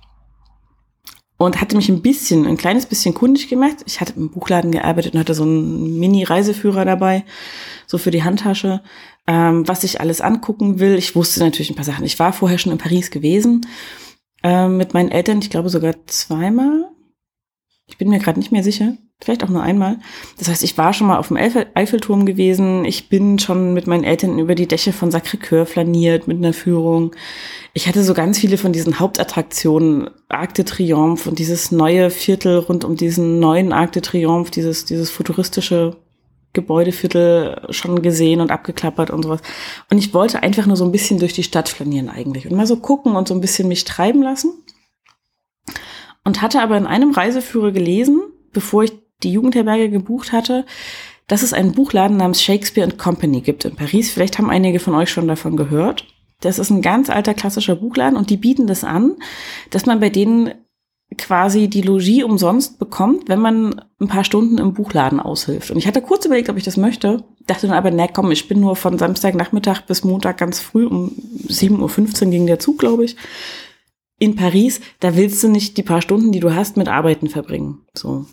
und 1.38 1.60
hatte 1.60 1.76
mich 1.76 1.90
ein 1.90 2.02
bisschen, 2.02 2.46
ein 2.46 2.58
kleines 2.58 2.86
bisschen 2.86 3.14
kundig 3.14 3.50
gemacht. 3.50 3.78
Ich 3.86 4.00
hatte 4.00 4.14
im 4.16 4.30
Buchladen 4.30 4.72
gearbeitet 4.72 5.14
und 5.14 5.20
hatte 5.20 5.34
so 5.34 5.44
einen 5.44 6.00
Mini-Reiseführer 6.00 6.86
dabei, 6.86 7.26
so 7.88 7.98
für 7.98 8.12
die 8.12 8.24
Handtasche, 8.24 8.82
ähm, 9.28 9.68
was 9.68 9.84
ich 9.84 10.00
alles 10.00 10.22
angucken 10.22 10.80
will. 10.80 10.96
Ich 10.96 11.16
wusste 11.16 11.40
natürlich 11.40 11.72
ein 11.72 11.76
paar 11.76 11.84
Sachen. 11.84 12.06
Ich 12.06 12.20
war 12.20 12.32
vorher 12.32 12.58
schon 12.58 12.72
in 12.72 12.78
Paris 12.78 13.10
gewesen 13.10 13.66
ähm, 14.44 14.78
mit 14.78 14.94
meinen 14.94 15.10
Eltern, 15.10 15.40
ich 15.40 15.50
glaube 15.50 15.70
sogar 15.70 15.96
zweimal. 16.06 16.90
Ich 17.88 17.98
bin 17.98 18.10
mir 18.10 18.20
gerade 18.20 18.40
nicht 18.40 18.52
mehr 18.52 18.64
sicher 18.64 18.96
vielleicht 19.22 19.44
auch 19.44 19.50
nur 19.50 19.64
einmal. 19.64 19.98
Das 20.38 20.50
heißt, 20.50 20.64
ich 20.64 20.78
war 20.78 20.94
schon 20.94 21.08
mal 21.08 21.18
auf 21.18 21.30
dem 21.30 21.38
Eiffelturm 21.38 22.26
gewesen. 22.26 22.86
Ich 22.86 23.10
bin 23.10 23.40
schon 23.40 23.74
mit 23.74 23.88
meinen 23.88 24.04
Eltern 24.04 24.38
über 24.40 24.56
die 24.56 24.68
Dächer 24.68 24.94
von 24.94 25.10
Sacré-Cœur 25.10 25.66
flaniert 25.66 26.28
mit 26.28 26.38
einer 26.38 26.54
Führung. 26.54 27.16
Ich 27.74 27.88
hatte 27.88 28.04
so 28.04 28.14
ganz 28.14 28.40
viele 28.40 28.58
von 28.58 28.74
diesen 28.74 29.00
Hauptattraktionen, 29.00 30.10
Arc 30.30 30.54
de 30.56 30.66
Triomphe 30.66 31.30
und 31.30 31.40
dieses 31.40 31.72
neue 31.72 32.10
Viertel 32.10 32.60
rund 32.60 32.84
um 32.84 32.96
diesen 32.96 33.40
neuen 33.40 33.72
Arc 33.72 33.94
de 33.94 34.02
Triomphe, 34.02 34.52
dieses, 34.52 34.86
dieses 34.86 35.10
futuristische 35.10 35.98
Gebäudeviertel 36.54 37.68
schon 37.70 38.02
gesehen 38.02 38.42
und 38.42 38.52
abgeklappert 38.52 39.12
und 39.12 39.24
sowas. 39.24 39.42
Und 39.92 39.98
ich 39.98 40.14
wollte 40.14 40.42
einfach 40.42 40.66
nur 40.66 40.78
so 40.78 40.86
ein 40.86 40.92
bisschen 40.92 41.20
durch 41.20 41.34
die 41.34 41.44
Stadt 41.44 41.70
flanieren 41.70 42.10
eigentlich 42.10 42.50
und 42.50 42.56
mal 42.56 42.66
so 42.66 42.78
gucken 42.78 43.16
und 43.16 43.28
so 43.28 43.34
ein 43.34 43.42
bisschen 43.42 43.68
mich 43.68 43.84
treiben 43.84 44.24
lassen. 44.24 44.54
Und 46.24 46.42
hatte 46.42 46.62
aber 46.62 46.76
in 46.78 46.88
einem 46.88 47.12
Reiseführer 47.12 47.72
gelesen, 47.72 48.24
bevor 48.52 48.84
ich 48.84 48.94
die 49.26 49.34
Jugendherberge 49.34 49.90
gebucht 49.90 50.32
hatte, 50.32 50.66
dass 51.28 51.44
es 51.44 51.54
einen 51.54 51.74
Buchladen 51.74 52.18
namens 52.18 52.42
Shakespeare 52.42 52.92
Company 52.92 53.42
gibt 53.42 53.66
in 53.66 53.76
Paris. 53.76 54.12
Vielleicht 54.12 54.38
haben 54.38 54.50
einige 54.50 54.80
von 54.80 54.96
euch 54.96 55.10
schon 55.10 55.28
davon 55.28 55.58
gehört. 55.58 56.06
Das 56.42 56.60
ist 56.60 56.70
ein 56.70 56.82
ganz 56.82 57.10
alter 57.10 57.34
klassischer 57.34 57.76
Buchladen 57.76 58.18
und 58.18 58.30
die 58.30 58.38
bieten 58.38 58.68
das 58.68 58.84
an, 58.84 59.16
dass 59.72 59.86
man 59.86 60.00
bei 60.00 60.10
denen 60.10 60.52
quasi 61.18 61.68
die 61.68 61.82
Logie 61.82 62.24
umsonst 62.24 62.80
bekommt, 62.80 63.30
wenn 63.30 63.40
man 63.40 63.82
ein 64.00 64.08
paar 64.08 64.24
Stunden 64.24 64.58
im 64.58 64.74
Buchladen 64.74 65.20
aushilft. 65.20 65.72
Und 65.72 65.78
ich 65.78 65.88
hatte 65.88 66.02
kurz 66.02 66.26
überlegt, 66.26 66.50
ob 66.50 66.58
ich 66.58 66.64
das 66.64 66.78
möchte, 66.78 67.24
dachte 67.48 67.68
dann 67.68 67.78
aber, 67.78 67.92
na 67.92 68.08
komm, 68.08 68.32
ich 68.32 68.48
bin 68.48 68.60
nur 68.60 68.76
von 68.76 68.98
Samstagnachmittag 68.98 69.82
bis 69.86 70.04
Montag 70.04 70.38
ganz 70.38 70.60
früh, 70.60 70.86
um 70.86 71.12
7.15 71.48 72.26
Uhr 72.26 72.32
ging 72.32 72.48
der 72.48 72.60
Zug, 72.60 72.80
glaube 72.80 73.06
ich, 73.06 73.16
in 74.20 74.36
Paris. 74.36 74.82
Da 75.00 75.16
willst 75.16 75.44
du 75.44 75.48
nicht 75.48 75.78
die 75.78 75.84
paar 75.84 76.02
Stunden, 76.02 76.32
die 76.32 76.40
du 76.40 76.54
hast, 76.54 76.76
mit 76.76 76.88
Arbeiten 76.88 77.30
verbringen. 77.30 77.86
So. 77.94 78.26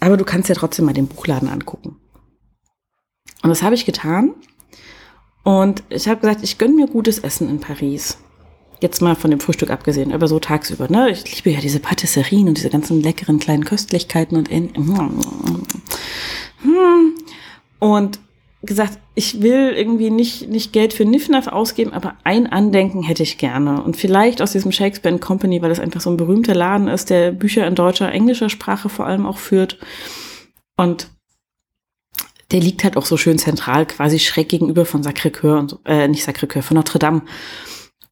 Aber 0.00 0.16
du 0.16 0.24
kannst 0.24 0.48
ja 0.48 0.54
trotzdem 0.54 0.84
mal 0.84 0.94
den 0.94 1.08
Buchladen 1.08 1.48
angucken. 1.48 1.96
Und 3.42 3.50
das 3.50 3.62
habe 3.62 3.74
ich 3.74 3.84
getan. 3.84 4.34
Und 5.44 5.82
ich 5.88 6.08
habe 6.08 6.20
gesagt, 6.20 6.42
ich 6.42 6.58
gönne 6.58 6.74
mir 6.74 6.86
gutes 6.86 7.18
Essen 7.18 7.48
in 7.48 7.60
Paris. 7.60 8.18
Jetzt 8.80 9.02
mal 9.02 9.16
von 9.16 9.30
dem 9.30 9.40
Frühstück 9.40 9.70
abgesehen, 9.70 10.12
aber 10.12 10.28
so 10.28 10.38
tagsüber. 10.38 10.88
Ne? 10.88 11.10
Ich 11.10 11.34
liebe 11.34 11.50
ja 11.50 11.60
diese 11.60 11.80
Patisserien 11.80 12.48
und 12.48 12.58
diese 12.58 12.70
ganzen 12.70 13.02
leckeren 13.02 13.38
kleinen 13.38 13.64
Köstlichkeiten 13.64 14.36
und 14.36 14.48
in, 14.48 14.70
und 17.80 18.20
gesagt, 18.62 18.98
ich 19.14 19.40
will 19.40 19.72
irgendwie 19.76 20.10
nicht, 20.10 20.48
nicht 20.48 20.72
Geld 20.72 20.92
für 20.92 21.04
Niffnaf 21.04 21.46
ausgeben, 21.46 21.92
aber 21.92 22.16
ein 22.24 22.46
Andenken 22.46 23.02
hätte 23.02 23.22
ich 23.22 23.38
gerne. 23.38 23.82
Und 23.82 23.96
vielleicht 23.96 24.42
aus 24.42 24.52
diesem 24.52 24.72
Shakespeare 24.72 25.18
Company, 25.18 25.62
weil 25.62 25.68
das 25.68 25.80
einfach 25.80 26.00
so 26.00 26.10
ein 26.10 26.16
berühmter 26.16 26.54
Laden 26.54 26.88
ist, 26.88 27.10
der 27.10 27.30
Bücher 27.30 27.66
in 27.66 27.76
deutscher, 27.76 28.10
englischer 28.10 28.48
Sprache 28.50 28.88
vor 28.88 29.06
allem 29.06 29.26
auch 29.26 29.38
führt. 29.38 29.78
Und 30.76 31.08
der 32.50 32.60
liegt 32.60 32.82
halt 32.82 32.96
auch 32.96 33.06
so 33.06 33.16
schön 33.16 33.38
zentral, 33.38 33.86
quasi 33.86 34.18
schräg 34.18 34.48
gegenüber 34.48 34.84
von 34.84 35.02
Sacré-Cœur 35.02 35.58
und, 35.58 35.78
äh, 35.84 36.08
nicht 36.08 36.26
Sacré-Cœur, 36.26 36.62
von 36.62 36.76
Notre 36.76 36.98
Dame. 36.98 37.22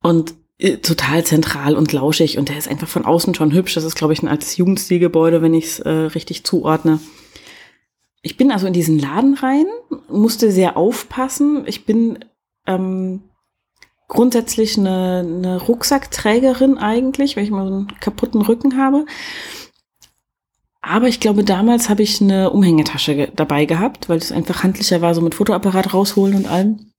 Und 0.03 0.35
äh, 0.59 0.77
total 0.77 1.25
zentral 1.25 1.75
und 1.75 1.93
lauschig 1.93 2.39
und 2.39 2.49
der 2.49 2.59
ist 2.59 2.69
einfach 2.69 2.89
von 2.89 3.05
außen 3.05 3.35
schon 3.35 3.53
hübsch. 3.53 3.75
Das 3.75 3.85
ist, 3.85 3.97
glaube 3.97 4.13
ich, 4.13 4.23
ein 4.23 4.29
altes 4.29 4.57
Jugendstilgebäude, 4.57 5.43
wenn 5.43 5.55
ich 5.55 5.65
es 5.65 5.79
äh, 5.81 5.91
richtig 5.91 6.45
zuordne. 6.45 7.01
Ich 8.27 8.37
bin 8.37 8.51
also 8.51 8.67
in 8.67 8.73
diesen 8.73 8.99
Laden 8.99 9.35
rein, 9.35 9.67
musste 10.09 10.51
sehr 10.51 10.77
aufpassen. 10.77 11.63
Ich 11.67 11.87
bin 11.87 12.25
ähm, 12.67 13.23
grundsätzlich 14.09 14.77
eine, 14.77 15.21
eine 15.25 15.63
Rucksackträgerin 15.63 16.77
eigentlich, 16.77 17.37
weil 17.37 17.45
ich 17.45 17.53
mal 17.53 17.69
so 17.69 17.73
einen 17.73 18.01
kaputten 18.01 18.43
Rücken 18.43 18.77
habe. 18.77 19.07
Aber 20.81 21.07
ich 21.07 21.21
glaube, 21.21 21.45
damals 21.45 21.89
habe 21.89 22.03
ich 22.03 22.21
eine 22.21 22.51
Umhängetasche 22.51 23.15
ge 23.15 23.29
dabei 23.33 23.65
gehabt, 23.65 24.09
weil 24.09 24.19
es 24.19 24.33
einfach 24.33 24.65
handlicher 24.65 25.01
war, 25.01 25.15
so 25.15 25.21
mit 25.21 25.37
Fotoapparat 25.37 25.95
rausholen 25.95 26.35
und 26.35 26.49
allem. 26.49 26.91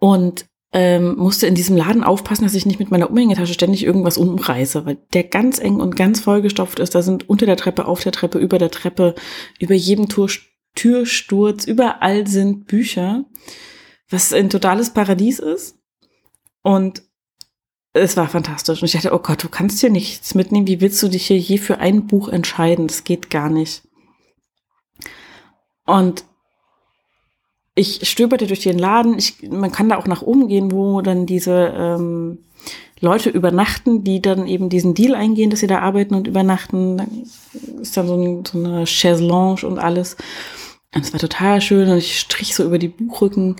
Und 0.00 0.46
ähm, 0.78 1.16
musste 1.16 1.46
in 1.46 1.54
diesem 1.54 1.74
Laden 1.74 2.04
aufpassen, 2.04 2.44
dass 2.44 2.52
ich 2.52 2.66
nicht 2.66 2.78
mit 2.78 2.90
meiner 2.90 3.10
Umhängetasche 3.10 3.54
ständig 3.54 3.82
irgendwas 3.82 4.18
umreiße, 4.18 4.84
weil 4.84 4.98
der 5.14 5.24
ganz 5.24 5.58
eng 5.58 5.80
und 5.80 5.96
ganz 5.96 6.20
vollgestopft 6.20 6.80
ist. 6.80 6.94
Da 6.94 7.00
sind 7.00 7.30
unter 7.30 7.46
der 7.46 7.56
Treppe, 7.56 7.86
auf 7.86 8.02
der 8.02 8.12
Treppe, 8.12 8.38
über 8.38 8.58
der 8.58 8.70
Treppe, 8.70 9.14
über 9.58 9.74
jedem 9.74 10.10
Tour 10.10 10.28
Türsturz, 10.74 11.64
überall 11.64 12.26
sind 12.26 12.66
Bücher, 12.66 13.24
was 14.10 14.34
ein 14.34 14.50
totales 14.50 14.90
Paradies 14.90 15.38
ist. 15.38 15.78
Und 16.62 17.04
es 17.94 18.18
war 18.18 18.28
fantastisch. 18.28 18.82
Und 18.82 18.84
ich 18.84 18.92
dachte, 18.92 19.14
oh 19.14 19.18
Gott, 19.18 19.42
du 19.42 19.48
kannst 19.48 19.80
hier 19.80 19.88
nichts 19.88 20.34
mitnehmen. 20.34 20.66
Wie 20.66 20.82
willst 20.82 21.02
du 21.02 21.08
dich 21.08 21.26
hier 21.28 21.38
je 21.38 21.56
für 21.56 21.78
ein 21.78 22.06
Buch 22.06 22.28
entscheiden? 22.28 22.86
Das 22.86 23.04
geht 23.04 23.30
gar 23.30 23.48
nicht. 23.48 23.88
Und 25.86 26.26
ich 27.76 28.08
stöberte 28.08 28.46
durch 28.46 28.60
den 28.60 28.78
Laden. 28.78 29.18
Ich, 29.18 29.48
man 29.48 29.70
kann 29.70 29.88
da 29.90 29.98
auch 29.98 30.06
nach 30.06 30.22
oben 30.22 30.48
gehen, 30.48 30.72
wo 30.72 31.02
dann 31.02 31.26
diese 31.26 31.72
ähm, 31.76 32.38
Leute 33.00 33.28
übernachten, 33.28 34.02
die 34.02 34.22
dann 34.22 34.46
eben 34.46 34.70
diesen 34.70 34.94
Deal 34.94 35.14
eingehen, 35.14 35.50
dass 35.50 35.60
sie 35.60 35.66
da 35.66 35.80
arbeiten 35.80 36.14
und 36.14 36.26
übernachten. 36.26 36.96
Dann 36.96 37.22
ist 37.80 37.96
dann 37.96 38.08
so, 38.08 38.16
ein, 38.16 38.44
so 38.44 38.58
eine 38.58 38.84
Chaiselange 38.86 39.66
und 39.66 39.78
alles. 39.78 40.16
Und 40.94 41.04
es 41.04 41.12
war 41.12 41.20
total 41.20 41.60
schön 41.60 41.90
und 41.90 41.98
ich 41.98 42.18
strich 42.18 42.54
so 42.54 42.64
über 42.64 42.78
die 42.78 42.88
Buchrücken 42.88 43.56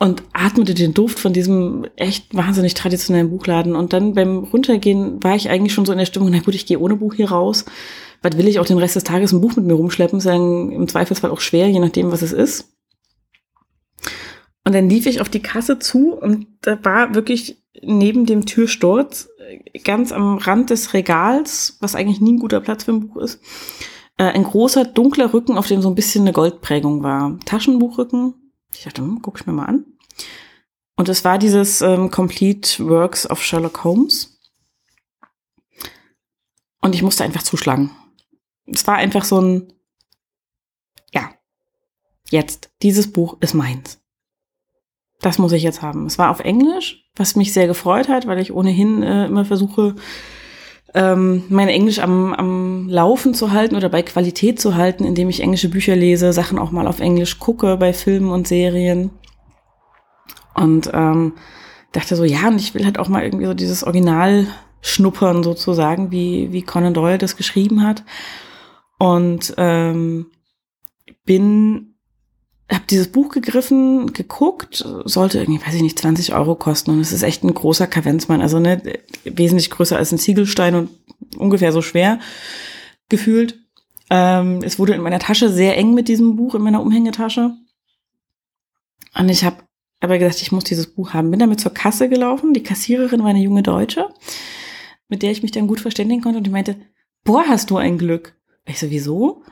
und 0.00 0.24
atmete 0.32 0.74
den 0.74 0.92
Duft 0.92 1.20
von 1.20 1.32
diesem 1.32 1.86
echt 1.94 2.34
wahnsinnig 2.34 2.74
traditionellen 2.74 3.30
Buchladen. 3.30 3.76
Und 3.76 3.92
dann 3.92 4.14
beim 4.14 4.38
Runtergehen 4.38 5.22
war 5.22 5.36
ich 5.36 5.50
eigentlich 5.50 5.72
schon 5.72 5.86
so 5.86 5.92
in 5.92 5.98
der 5.98 6.06
Stimmung, 6.06 6.30
na 6.32 6.40
gut, 6.40 6.56
ich 6.56 6.66
gehe 6.66 6.80
ohne 6.80 6.96
Buch 6.96 7.14
hier 7.14 7.30
raus. 7.30 7.64
Was 8.22 8.36
will 8.36 8.48
ich 8.48 8.58
auch 8.58 8.66
den 8.66 8.78
Rest 8.78 8.96
des 8.96 9.04
Tages 9.04 9.30
ein 9.30 9.40
Buch 9.40 9.54
mit 9.54 9.66
mir 9.66 9.74
rumschleppen? 9.74 10.18
Ist 10.18 10.26
dann 10.26 10.72
im 10.72 10.88
Zweifelsfall 10.88 11.30
auch 11.30 11.40
schwer, 11.40 11.68
je 11.68 11.78
nachdem, 11.78 12.10
was 12.10 12.22
es 12.22 12.32
ist. 12.32 12.72
Und 14.70 14.74
dann 14.74 14.88
lief 14.88 15.06
ich 15.06 15.20
auf 15.20 15.28
die 15.28 15.42
Kasse 15.42 15.80
zu 15.80 16.12
und 16.12 16.46
da 16.60 16.78
war 16.84 17.16
wirklich 17.16 17.60
neben 17.82 18.24
dem 18.24 18.46
Türsturz, 18.46 19.28
ganz 19.82 20.12
am 20.12 20.38
Rand 20.38 20.70
des 20.70 20.94
Regals, 20.94 21.76
was 21.80 21.96
eigentlich 21.96 22.20
nie 22.20 22.34
ein 22.34 22.38
guter 22.38 22.60
Platz 22.60 22.84
für 22.84 22.92
ein 22.92 23.08
Buch 23.08 23.20
ist, 23.20 23.42
äh, 24.16 24.26
ein 24.26 24.44
großer 24.44 24.84
dunkler 24.84 25.34
Rücken, 25.34 25.58
auf 25.58 25.66
dem 25.66 25.82
so 25.82 25.88
ein 25.88 25.96
bisschen 25.96 26.22
eine 26.22 26.32
Goldprägung 26.32 27.02
war. 27.02 27.36
Taschenbuchrücken. 27.46 28.52
Ich 28.72 28.84
dachte, 28.84 29.02
hm, 29.02 29.22
guck 29.22 29.40
ich 29.40 29.46
mir 29.46 29.54
mal 29.54 29.66
an. 29.66 29.86
Und 30.94 31.08
es 31.08 31.24
war 31.24 31.38
dieses 31.38 31.80
ähm, 31.80 32.12
Complete 32.12 32.88
Works 32.88 33.28
of 33.28 33.42
Sherlock 33.42 33.82
Holmes. 33.82 34.38
Und 36.80 36.94
ich 36.94 37.02
musste 37.02 37.24
einfach 37.24 37.42
zuschlagen. 37.42 37.90
Es 38.66 38.86
war 38.86 38.94
einfach 38.94 39.24
so 39.24 39.40
ein, 39.40 39.72
ja, 41.12 41.28
jetzt, 42.30 42.70
dieses 42.82 43.10
Buch 43.10 43.36
ist 43.40 43.54
meins 43.54 44.00
das 45.20 45.38
muss 45.38 45.52
ich 45.52 45.62
jetzt 45.62 45.82
haben. 45.82 46.06
Es 46.06 46.18
war 46.18 46.30
auf 46.30 46.40
Englisch, 46.40 47.04
was 47.16 47.36
mich 47.36 47.52
sehr 47.52 47.66
gefreut 47.66 48.08
hat, 48.08 48.26
weil 48.26 48.38
ich 48.38 48.52
ohnehin 48.52 49.02
äh, 49.02 49.26
immer 49.26 49.44
versuche, 49.44 49.94
ähm, 50.94 51.44
mein 51.48 51.68
Englisch 51.68 52.00
am, 52.00 52.32
am 52.32 52.88
Laufen 52.88 53.34
zu 53.34 53.52
halten 53.52 53.76
oder 53.76 53.88
bei 53.88 54.02
Qualität 54.02 54.60
zu 54.60 54.74
halten, 54.74 55.04
indem 55.04 55.28
ich 55.28 55.40
englische 55.40 55.68
Bücher 55.68 55.94
lese, 55.94 56.32
Sachen 56.32 56.58
auch 56.58 56.70
mal 56.70 56.86
auf 56.86 57.00
Englisch 57.00 57.38
gucke 57.38 57.76
bei 57.76 57.92
Filmen 57.92 58.30
und 58.30 58.48
Serien. 58.48 59.10
Und 60.54 60.90
ähm, 60.92 61.34
dachte 61.92 62.16
so, 62.16 62.24
ja, 62.24 62.48
und 62.48 62.60
ich 62.60 62.74
will 62.74 62.84
halt 62.84 62.98
auch 62.98 63.08
mal 63.08 63.22
irgendwie 63.22 63.46
so 63.46 63.54
dieses 63.54 63.84
Original 63.84 64.46
schnuppern 64.80 65.42
sozusagen, 65.42 66.10
wie, 66.10 66.50
wie 66.52 66.62
Conan 66.62 66.94
Doyle 66.94 67.18
das 67.18 67.36
geschrieben 67.36 67.84
hat. 67.84 68.02
Und 68.98 69.54
ähm, 69.58 70.26
bin 71.24 71.89
habe 72.76 72.84
dieses 72.88 73.08
Buch 73.08 73.30
gegriffen, 73.30 74.12
geguckt, 74.12 74.84
sollte 75.04 75.38
irgendwie, 75.38 75.64
weiß 75.64 75.74
ich 75.74 75.82
nicht, 75.82 75.98
20 75.98 76.34
Euro 76.34 76.54
kosten 76.54 76.92
und 76.92 77.00
es 77.00 77.12
ist 77.12 77.22
echt 77.22 77.42
ein 77.42 77.52
großer 77.52 77.86
Kavenzmann, 77.86 78.40
also 78.40 78.60
ne, 78.60 78.80
wesentlich 79.24 79.70
größer 79.70 79.96
als 79.96 80.12
ein 80.12 80.18
Ziegelstein 80.18 80.74
und 80.74 80.90
ungefähr 81.36 81.72
so 81.72 81.82
schwer 81.82 82.20
gefühlt. 83.08 83.58
Ähm, 84.08 84.60
es 84.62 84.78
wurde 84.78 84.94
in 84.94 85.02
meiner 85.02 85.18
Tasche 85.18 85.50
sehr 85.50 85.76
eng 85.76 85.94
mit 85.94 86.08
diesem 86.08 86.36
Buch, 86.36 86.54
in 86.54 86.62
meiner 86.62 86.82
Umhängetasche. 86.82 87.56
Und 89.18 89.28
ich 89.28 89.44
habe 89.44 89.56
aber 90.00 90.18
gesagt, 90.18 90.40
ich 90.40 90.52
muss 90.52 90.64
dieses 90.64 90.86
Buch 90.86 91.12
haben. 91.12 91.30
Bin 91.30 91.40
damit 91.40 91.60
zur 91.60 91.74
Kasse 91.74 92.08
gelaufen. 92.08 92.54
Die 92.54 92.62
Kassiererin 92.62 93.20
war 93.20 93.30
eine 93.30 93.42
junge 93.42 93.62
Deutsche. 93.62 94.08
mit 95.08 95.22
der 95.22 95.32
ich 95.32 95.42
mich 95.42 95.50
dann 95.50 95.66
gut 95.66 95.80
verständigen 95.80 96.22
konnte 96.22 96.38
und 96.38 96.44
die 96.44 96.50
meinte, 96.50 96.76
boah, 97.24 97.44
hast 97.46 97.70
du 97.70 97.76
ein 97.76 97.98
Glück. 97.98 98.36
Ich 98.64 98.78
so, 98.78 98.90
wieso? 98.90 99.42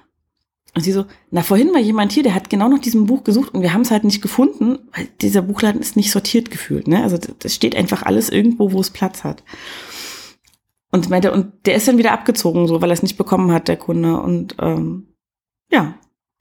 Und 0.79 0.85
sie 0.85 0.93
so, 0.93 1.07
na, 1.33 1.43
vorhin 1.43 1.75
war 1.75 1.81
jemand 1.81 2.13
hier, 2.13 2.23
der 2.23 2.37
hat 2.37 2.51
genau 2.51 2.69
nach 2.69 2.79
diesem 2.79 3.07
Buch 3.07 3.25
gesucht 3.25 3.53
und 3.53 3.63
wir 3.63 3.75
haben 3.75 3.81
es 3.81 3.91
halt 3.91 4.05
nicht 4.05 4.23
gefunden, 4.23 4.79
weil 4.95 5.09
dieser 5.21 5.43
Buchladen 5.43 5.81
ist 5.81 5.97
nicht 5.97 6.13
sortiert 6.13 6.53
gefühlt, 6.53 6.87
ne? 6.87 7.03
Also 7.03 7.19
das 7.41 7.53
steht 7.53 7.75
einfach 7.75 8.05
alles 8.05 8.29
irgendwo, 8.29 8.71
wo 8.71 8.79
es 8.79 8.91
Platz 8.91 9.25
hat. 9.25 9.43
Und 10.93 11.11
meinte, 11.11 11.33
und 11.33 11.51
der 11.67 11.75
ist 11.75 11.89
dann 11.89 11.99
wieder 11.99 12.13
abgezogen, 12.13 12.69
so, 12.69 12.81
weil 12.81 12.91
er 12.91 12.95
es 12.95 13.03
nicht 13.03 13.17
bekommen 13.17 13.51
hat, 13.51 13.67
der 13.67 13.77
Kunde. 13.77 14.21
Und 14.21 14.55
ähm, 14.61 15.09
ja, 15.69 15.95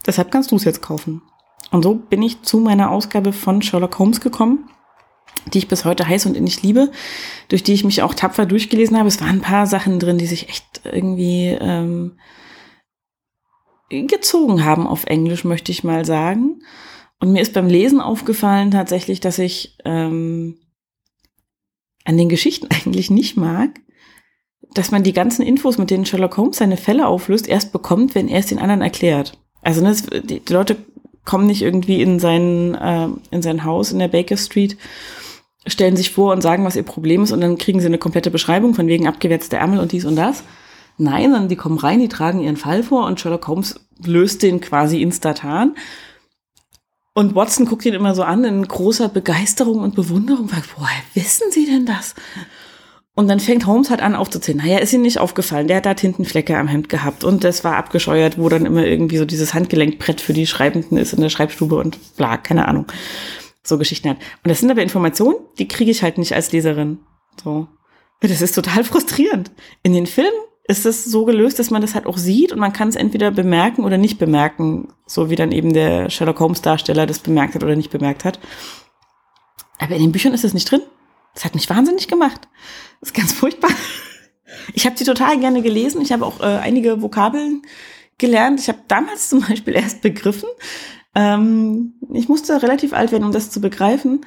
deshalb 0.05 0.29
kannst 0.29 0.51
du 0.51 0.55
es 0.55 0.65
jetzt 0.65 0.83
kaufen. 0.83 1.23
Und 1.71 1.81
so 1.81 1.95
bin 1.95 2.21
ich 2.21 2.43
zu 2.43 2.59
meiner 2.59 2.91
Ausgabe 2.91 3.33
von 3.33 3.63
Sherlock 3.63 3.97
Holmes 3.97 4.21
gekommen, 4.21 4.69
die 5.51 5.57
ich 5.57 5.67
bis 5.67 5.83
heute 5.83 6.07
heiß 6.07 6.27
und 6.27 6.37
innig 6.37 6.61
liebe, 6.61 6.91
durch 7.47 7.63
die 7.63 7.73
ich 7.73 7.83
mich 7.83 8.03
auch 8.03 8.13
tapfer 8.13 8.45
durchgelesen 8.45 8.99
habe. 8.99 9.07
Es 9.07 9.19
waren 9.19 9.37
ein 9.37 9.41
paar 9.41 9.65
Sachen 9.65 9.97
drin, 9.97 10.19
die 10.19 10.27
sich 10.27 10.47
echt 10.47 10.81
irgendwie 10.83 11.57
ähm, 11.59 12.19
gezogen 13.89 14.65
haben 14.65 14.87
auf 14.87 15.05
Englisch, 15.05 15.43
möchte 15.43 15.71
ich 15.71 15.83
mal 15.83 16.05
sagen. 16.05 16.61
Und 17.19 17.31
mir 17.31 17.41
ist 17.41 17.53
beim 17.53 17.67
Lesen 17.67 17.99
aufgefallen 17.99 18.71
tatsächlich, 18.71 19.19
dass 19.19 19.39
ich 19.39 19.75
ähm, 19.85 20.59
an 22.05 22.17
den 22.17 22.29
Geschichten 22.29 22.67
eigentlich 22.71 23.09
nicht 23.09 23.37
mag, 23.37 23.79
dass 24.73 24.91
man 24.91 25.03
die 25.03 25.13
ganzen 25.13 25.43
Infos, 25.43 25.77
mit 25.77 25.89
denen 25.89 26.05
Sherlock 26.05 26.37
Holmes 26.37 26.57
seine 26.57 26.77
Fälle 26.77 27.07
auflöst, 27.07 27.47
erst 27.47 27.71
bekommt, 27.71 28.15
wenn 28.15 28.27
er 28.27 28.39
es 28.39 28.47
den 28.47 28.59
anderen 28.59 28.81
erklärt. 28.81 29.39
Also 29.61 29.81
ne, 29.81 29.95
die, 30.23 30.41
Leute 30.49 30.77
kommen 31.25 31.47
nicht 31.47 31.61
irgendwie 31.61 32.01
in 32.01 32.19
sein, 32.19 32.75
äh, 32.75 33.09
in 33.31 33.41
sein 33.41 33.63
Haus 33.63 33.91
in 33.91 33.99
der 33.99 34.07
Baker 34.07 34.37
Street, 34.37 34.77
stellen 35.65 35.97
sich 35.97 36.11
vor 36.11 36.31
und 36.33 36.41
sagen, 36.41 36.63
was 36.63 36.75
ihr 36.75 36.83
Problem 36.83 37.23
ist 37.23 37.31
und 37.31 37.41
dann 37.41 37.57
kriegen 37.57 37.79
sie 37.79 37.87
eine 37.87 37.97
komplette 37.97 38.31
Beschreibung 38.31 38.73
von 38.73 38.87
wegen 38.87 39.07
abgewetzter 39.07 39.57
Ärmel 39.57 39.79
und 39.79 39.91
dies 39.91 40.05
und 40.05 40.15
das. 40.15 40.43
Nein, 40.97 41.31
sondern 41.31 41.47
die 41.47 41.55
kommen 41.55 41.77
rein, 41.77 41.99
die 41.99 42.09
tragen 42.09 42.41
ihren 42.41 42.57
Fall 42.57 42.83
vor 42.83 43.05
und 43.05 43.19
Sherlock 43.19 43.47
Holmes 43.47 43.79
löst 44.03 44.41
den 44.43 44.61
quasi 44.61 45.01
instatan. 45.01 45.75
Und 47.13 47.35
Watson 47.35 47.65
guckt 47.65 47.85
ihn 47.85 47.93
immer 47.93 48.13
so 48.13 48.23
an 48.23 48.43
in 48.43 48.67
großer 48.67 49.09
Begeisterung 49.09 49.79
und 49.79 49.95
Bewunderung, 49.95 50.49
sagt, 50.49 50.77
woher 50.77 51.01
wissen 51.13 51.51
Sie 51.51 51.65
denn 51.65 51.85
das? 51.85 52.13
Und 53.15 53.27
dann 53.27 53.39
fängt 53.39 53.65
Holmes 53.65 53.89
halt 53.89 54.03
an 54.03 54.13
aufzuzählen. 54.13 54.59
Naja, 54.59 54.77
ist 54.77 54.93
ihm 54.93 55.01
nicht 55.01 55.17
aufgefallen. 55.17 55.67
Der 55.67 55.77
hat 55.77 55.87
da 55.87 55.95
Tintenflecke 55.95 56.55
am 56.55 56.67
Hemd 56.67 56.89
gehabt 56.89 57.23
und 57.23 57.43
das 57.43 57.63
war 57.63 57.75
abgescheuert, 57.75 58.37
wo 58.37 58.49
dann 58.49 58.67
immer 58.67 58.85
irgendwie 58.85 59.17
so 59.17 59.25
dieses 59.25 59.55
Handgelenkbrett 59.55 60.21
für 60.21 60.33
die 60.33 60.45
Schreibenden 60.45 60.99
ist 60.99 61.13
in 61.13 61.21
der 61.21 61.29
Schreibstube 61.29 61.77
und 61.77 61.97
bla, 62.15 62.37
keine 62.37 62.67
Ahnung. 62.67 62.85
So 63.63 63.79
Geschichten 63.79 64.09
hat. 64.09 64.17
Und 64.43 64.49
das 64.51 64.59
sind 64.59 64.69
aber 64.69 64.83
Informationen, 64.83 65.37
die 65.57 65.67
kriege 65.67 65.89
ich 65.89 66.03
halt 66.03 66.19
nicht 66.19 66.35
als 66.35 66.51
Leserin. 66.51 66.99
So. 67.43 67.67
Das 68.21 68.41
ist 68.41 68.53
total 68.53 68.83
frustrierend. 68.83 69.49
In 69.81 69.93
den 69.93 70.05
Filmen 70.05 70.29
ist 70.67 70.85
es 70.85 71.05
so 71.05 71.23
gelöst, 71.25 71.59
dass 71.59 71.69
man 71.71 71.81
das 71.81 71.95
halt 71.95 72.05
auch 72.05 72.17
sieht 72.17 72.51
und 72.51 72.59
man 72.59 72.73
kann 72.73 72.89
es 72.89 72.95
entweder 72.95 73.31
bemerken 73.31 73.85
oder 73.85 73.97
nicht 73.97 74.19
bemerken, 74.19 74.89
so 75.05 75.29
wie 75.29 75.35
dann 75.35 75.51
eben 75.51 75.73
der 75.73 76.09
Sherlock 76.09 76.39
Holmes 76.39 76.61
Darsteller 76.61 77.05
das 77.05 77.19
bemerkt 77.19 77.55
hat 77.55 77.63
oder 77.63 77.75
nicht 77.75 77.91
bemerkt 77.91 78.25
hat. 78.25 78.39
Aber 79.79 79.95
in 79.95 80.01
den 80.01 80.11
Büchern 80.11 80.33
ist 80.33 80.43
es 80.43 80.53
nicht 80.53 80.69
drin. 80.69 80.81
Das 81.33 81.45
hat 81.45 81.55
mich 81.55 81.69
wahnsinnig 81.69 82.07
gemacht. 82.07 82.47
Das 82.99 83.09
ist 83.09 83.15
ganz 83.15 83.31
furchtbar. 83.31 83.71
Ich 84.73 84.85
habe 84.85 84.95
die 84.95 85.03
total 85.03 85.39
gerne 85.39 85.61
gelesen. 85.61 86.01
Ich 86.01 86.11
habe 86.11 86.25
auch 86.25 86.39
äh, 86.39 86.43
einige 86.43 87.01
Vokabeln 87.01 87.61
gelernt. 88.17 88.59
Ich 88.59 88.67
habe 88.67 88.79
damals 88.87 89.29
zum 89.29 89.41
Beispiel 89.41 89.75
erst 89.75 90.01
begriffen. 90.01 90.49
Ähm, 91.15 91.93
ich 92.13 92.27
musste 92.27 92.61
relativ 92.61 92.93
alt 92.93 93.11
werden, 93.11 93.23
um 93.23 93.31
das 93.31 93.51
zu 93.51 93.61
begreifen, 93.61 94.25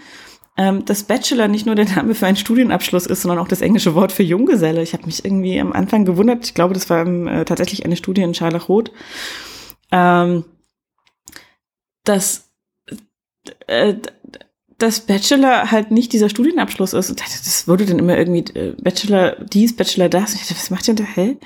ähm, 0.61 0.85
dass 0.85 1.05
Bachelor 1.05 1.49
nicht 1.49 1.64
nur 1.64 1.75
der 1.75 1.87
Name 1.87 2.14
für 2.14 2.26
einen 2.26 2.37
Studienabschluss 2.37 3.07
ist, 3.07 3.23
sondern 3.23 3.38
auch 3.38 3.49
das 3.49 3.62
englische 3.62 3.95
Wort 3.95 4.12
für 4.12 4.23
Junggeselle. 4.23 4.83
Ich 4.83 4.93
habe 4.93 5.07
mich 5.07 5.25
irgendwie 5.25 5.59
am 5.59 5.73
Anfang 5.73 6.04
gewundert. 6.04 6.45
Ich 6.45 6.52
glaube, 6.52 6.75
das 6.75 6.91
war 6.91 7.06
äh, 7.06 7.47
tatsächlich 7.47 7.87
eine 7.87 7.97
Studie 7.97 8.21
in 8.21 8.35
Scharlachrot. 8.35 8.93
Ähm, 9.91 10.45
dass 12.04 12.50
äh, 13.69 13.95
dass 14.76 15.00
Bachelor 15.00 15.71
halt 15.71 15.93
nicht 15.93 16.13
dieser 16.13 16.28
Studienabschluss 16.28 16.93
ist. 16.93 17.19
Das 17.19 17.67
wurde 17.67 17.87
dann 17.87 17.99
immer 17.99 18.19
irgendwie 18.19 18.52
äh, 18.52 18.75
Bachelor 18.82 19.37
dies, 19.43 19.75
Bachelor 19.75 20.11
das. 20.11 20.35
Ich 20.35 20.43
dachte, 20.43 20.56
was 20.56 20.69
macht 20.69 20.89
ihr 20.89 20.95
da? 20.95 21.04
Hä? 21.04 21.39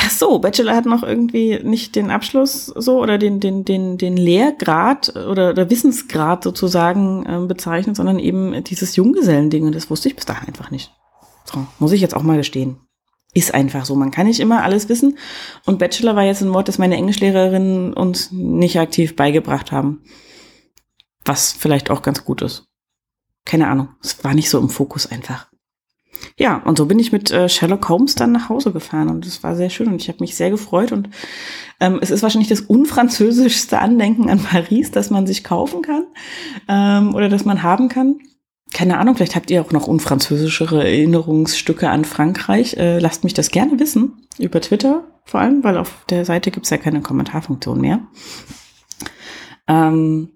Ach 0.00 0.10
so, 0.10 0.38
Bachelor 0.38 0.76
hat 0.76 0.86
noch 0.86 1.02
irgendwie 1.02 1.58
nicht 1.62 1.96
den 1.96 2.10
Abschluss 2.10 2.66
so 2.66 3.02
oder 3.02 3.18
den, 3.18 3.40
den, 3.40 3.64
den, 3.64 3.98
den 3.98 4.16
Lehrgrad 4.16 5.16
oder, 5.16 5.50
oder 5.50 5.70
Wissensgrad 5.70 6.44
sozusagen 6.44 7.26
äh, 7.26 7.46
bezeichnet, 7.46 7.96
sondern 7.96 8.18
eben 8.18 8.62
dieses 8.64 8.96
Junggesellending. 8.96 9.64
Und 9.64 9.74
das 9.74 9.90
wusste 9.90 10.08
ich 10.08 10.16
bis 10.16 10.26
dahin 10.26 10.48
einfach 10.48 10.70
nicht. 10.70 10.92
So, 11.44 11.66
muss 11.78 11.92
ich 11.92 12.00
jetzt 12.00 12.14
auch 12.14 12.22
mal 12.22 12.36
gestehen. 12.36 12.76
Ist 13.34 13.54
einfach 13.54 13.84
so. 13.84 13.94
Man 13.94 14.10
kann 14.10 14.26
nicht 14.26 14.40
immer 14.40 14.62
alles 14.62 14.88
wissen. 14.88 15.18
Und 15.64 15.78
Bachelor 15.78 16.16
war 16.16 16.24
jetzt 16.24 16.42
ein 16.42 16.54
Wort, 16.54 16.68
das 16.68 16.78
meine 16.78 16.96
Englischlehrerinnen 16.96 17.92
uns 17.92 18.30
nicht 18.30 18.78
aktiv 18.78 19.16
beigebracht 19.16 19.72
haben. 19.72 20.02
Was 21.24 21.52
vielleicht 21.52 21.90
auch 21.90 22.02
ganz 22.02 22.24
gut 22.24 22.42
ist. 22.42 22.66
Keine 23.44 23.68
Ahnung. 23.68 23.88
Es 24.02 24.22
war 24.24 24.34
nicht 24.34 24.48
so 24.48 24.58
im 24.58 24.70
Fokus 24.70 25.06
einfach. 25.10 25.47
Ja, 26.36 26.58
und 26.64 26.78
so 26.78 26.86
bin 26.86 26.98
ich 26.98 27.12
mit 27.12 27.30
äh, 27.30 27.48
Sherlock 27.48 27.88
Holmes 27.88 28.14
dann 28.14 28.32
nach 28.32 28.48
Hause 28.48 28.72
gefahren 28.72 29.08
und 29.08 29.26
es 29.26 29.42
war 29.42 29.56
sehr 29.56 29.70
schön 29.70 29.88
und 29.88 30.00
ich 30.00 30.08
habe 30.08 30.20
mich 30.20 30.36
sehr 30.36 30.50
gefreut 30.50 30.92
und 30.92 31.08
ähm, 31.80 31.98
es 32.00 32.10
ist 32.10 32.22
wahrscheinlich 32.22 32.48
das 32.48 32.60
unfranzösischste 32.60 33.78
Andenken 33.78 34.30
an 34.30 34.40
Paris, 34.40 34.90
das 34.90 35.10
man 35.10 35.26
sich 35.26 35.44
kaufen 35.44 35.82
kann 35.82 36.04
ähm, 36.68 37.14
oder 37.14 37.28
das 37.28 37.44
man 37.44 37.62
haben 37.62 37.88
kann. 37.88 38.18
Keine 38.72 38.98
Ahnung, 38.98 39.16
vielleicht 39.16 39.34
habt 39.34 39.50
ihr 39.50 39.62
auch 39.62 39.72
noch 39.72 39.88
unfranzösischere 39.88 40.84
Erinnerungsstücke 40.84 41.88
an 41.88 42.04
Frankreich. 42.04 42.76
Äh, 42.76 42.98
lasst 42.98 43.24
mich 43.24 43.34
das 43.34 43.50
gerne 43.50 43.80
wissen, 43.80 44.26
über 44.38 44.60
Twitter 44.60 45.04
vor 45.24 45.40
allem, 45.40 45.62
weil 45.62 45.76
auf 45.76 46.04
der 46.08 46.24
Seite 46.24 46.50
gibt's 46.50 46.70
ja 46.70 46.78
keine 46.78 47.02
Kommentarfunktion 47.02 47.80
mehr. 47.80 48.00
Ähm, 49.66 50.30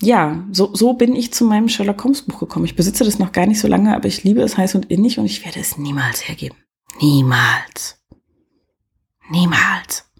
ja, 0.00 0.44
so, 0.52 0.74
so 0.74 0.92
bin 0.92 1.16
ich 1.16 1.32
zu 1.32 1.44
meinem 1.44 1.68
Sherlock 1.68 2.04
Holmes 2.04 2.22
Buch 2.22 2.40
gekommen. 2.40 2.66
Ich 2.66 2.76
besitze 2.76 3.04
das 3.04 3.18
noch 3.18 3.32
gar 3.32 3.46
nicht 3.46 3.60
so 3.60 3.68
lange, 3.68 3.94
aber 3.94 4.06
ich 4.06 4.24
liebe 4.24 4.42
es 4.42 4.56
heiß 4.56 4.74
und 4.74 4.90
innig 4.90 5.18
und 5.18 5.24
ich 5.24 5.44
werde 5.44 5.60
es 5.60 5.78
niemals 5.78 6.28
hergeben. 6.28 6.56
Niemals. 7.00 7.98
Niemals. 9.30 10.10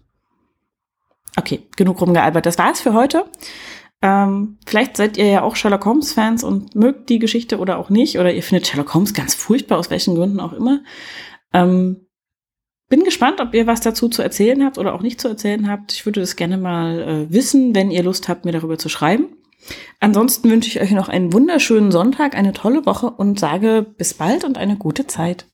Okay, 1.37 1.67
genug 1.75 2.01
rumgealbert. 2.01 2.45
Das 2.45 2.57
war's 2.57 2.81
für 2.81 2.93
heute. 2.93 3.25
Ähm, 4.01 4.57
vielleicht 4.65 4.97
seid 4.97 5.17
ihr 5.17 5.27
ja 5.27 5.41
auch 5.43 5.55
Sherlock 5.55 5.85
Holmes 5.85 6.11
Fans 6.11 6.43
und 6.43 6.75
mögt 6.75 7.09
die 7.09 7.19
Geschichte 7.19 7.59
oder 7.59 7.77
auch 7.77 7.89
nicht. 7.89 8.17
Oder 8.17 8.33
ihr 8.33 8.43
findet 8.43 8.67
Sherlock 8.67 8.93
Holmes 8.93 9.13
ganz 9.13 9.35
furchtbar, 9.35 9.77
aus 9.77 9.91
welchen 9.91 10.15
Gründen 10.15 10.39
auch 10.39 10.53
immer. 10.53 10.81
Ähm, 11.53 12.07
bin 12.89 13.03
gespannt, 13.03 13.41
ob 13.41 13.53
ihr 13.53 13.67
was 13.67 13.81
dazu 13.81 14.09
zu 14.09 14.21
erzählen 14.21 14.63
habt 14.63 14.77
oder 14.77 14.93
auch 14.93 15.01
nicht 15.01 15.21
zu 15.21 15.27
erzählen 15.27 15.69
habt. 15.69 15.93
Ich 15.93 16.05
würde 16.05 16.21
das 16.21 16.35
gerne 16.35 16.57
mal 16.57 17.01
äh, 17.01 17.33
wissen, 17.33 17.75
wenn 17.75 17.91
ihr 17.91 18.03
Lust 18.03 18.27
habt, 18.27 18.45
mir 18.45 18.51
darüber 18.51 18.77
zu 18.77 18.89
schreiben. 18.89 19.36
Ansonsten 19.99 20.49
wünsche 20.49 20.69
ich 20.69 20.81
euch 20.81 20.91
noch 20.91 21.09
einen 21.09 21.33
wunderschönen 21.33 21.91
Sonntag, 21.91 22.35
eine 22.35 22.53
tolle 22.53 22.85
Woche 22.85 23.09
und 23.09 23.39
sage 23.39 23.85
bis 23.97 24.13
bald 24.13 24.43
und 24.43 24.57
eine 24.57 24.77
gute 24.77 25.07
Zeit. 25.07 25.47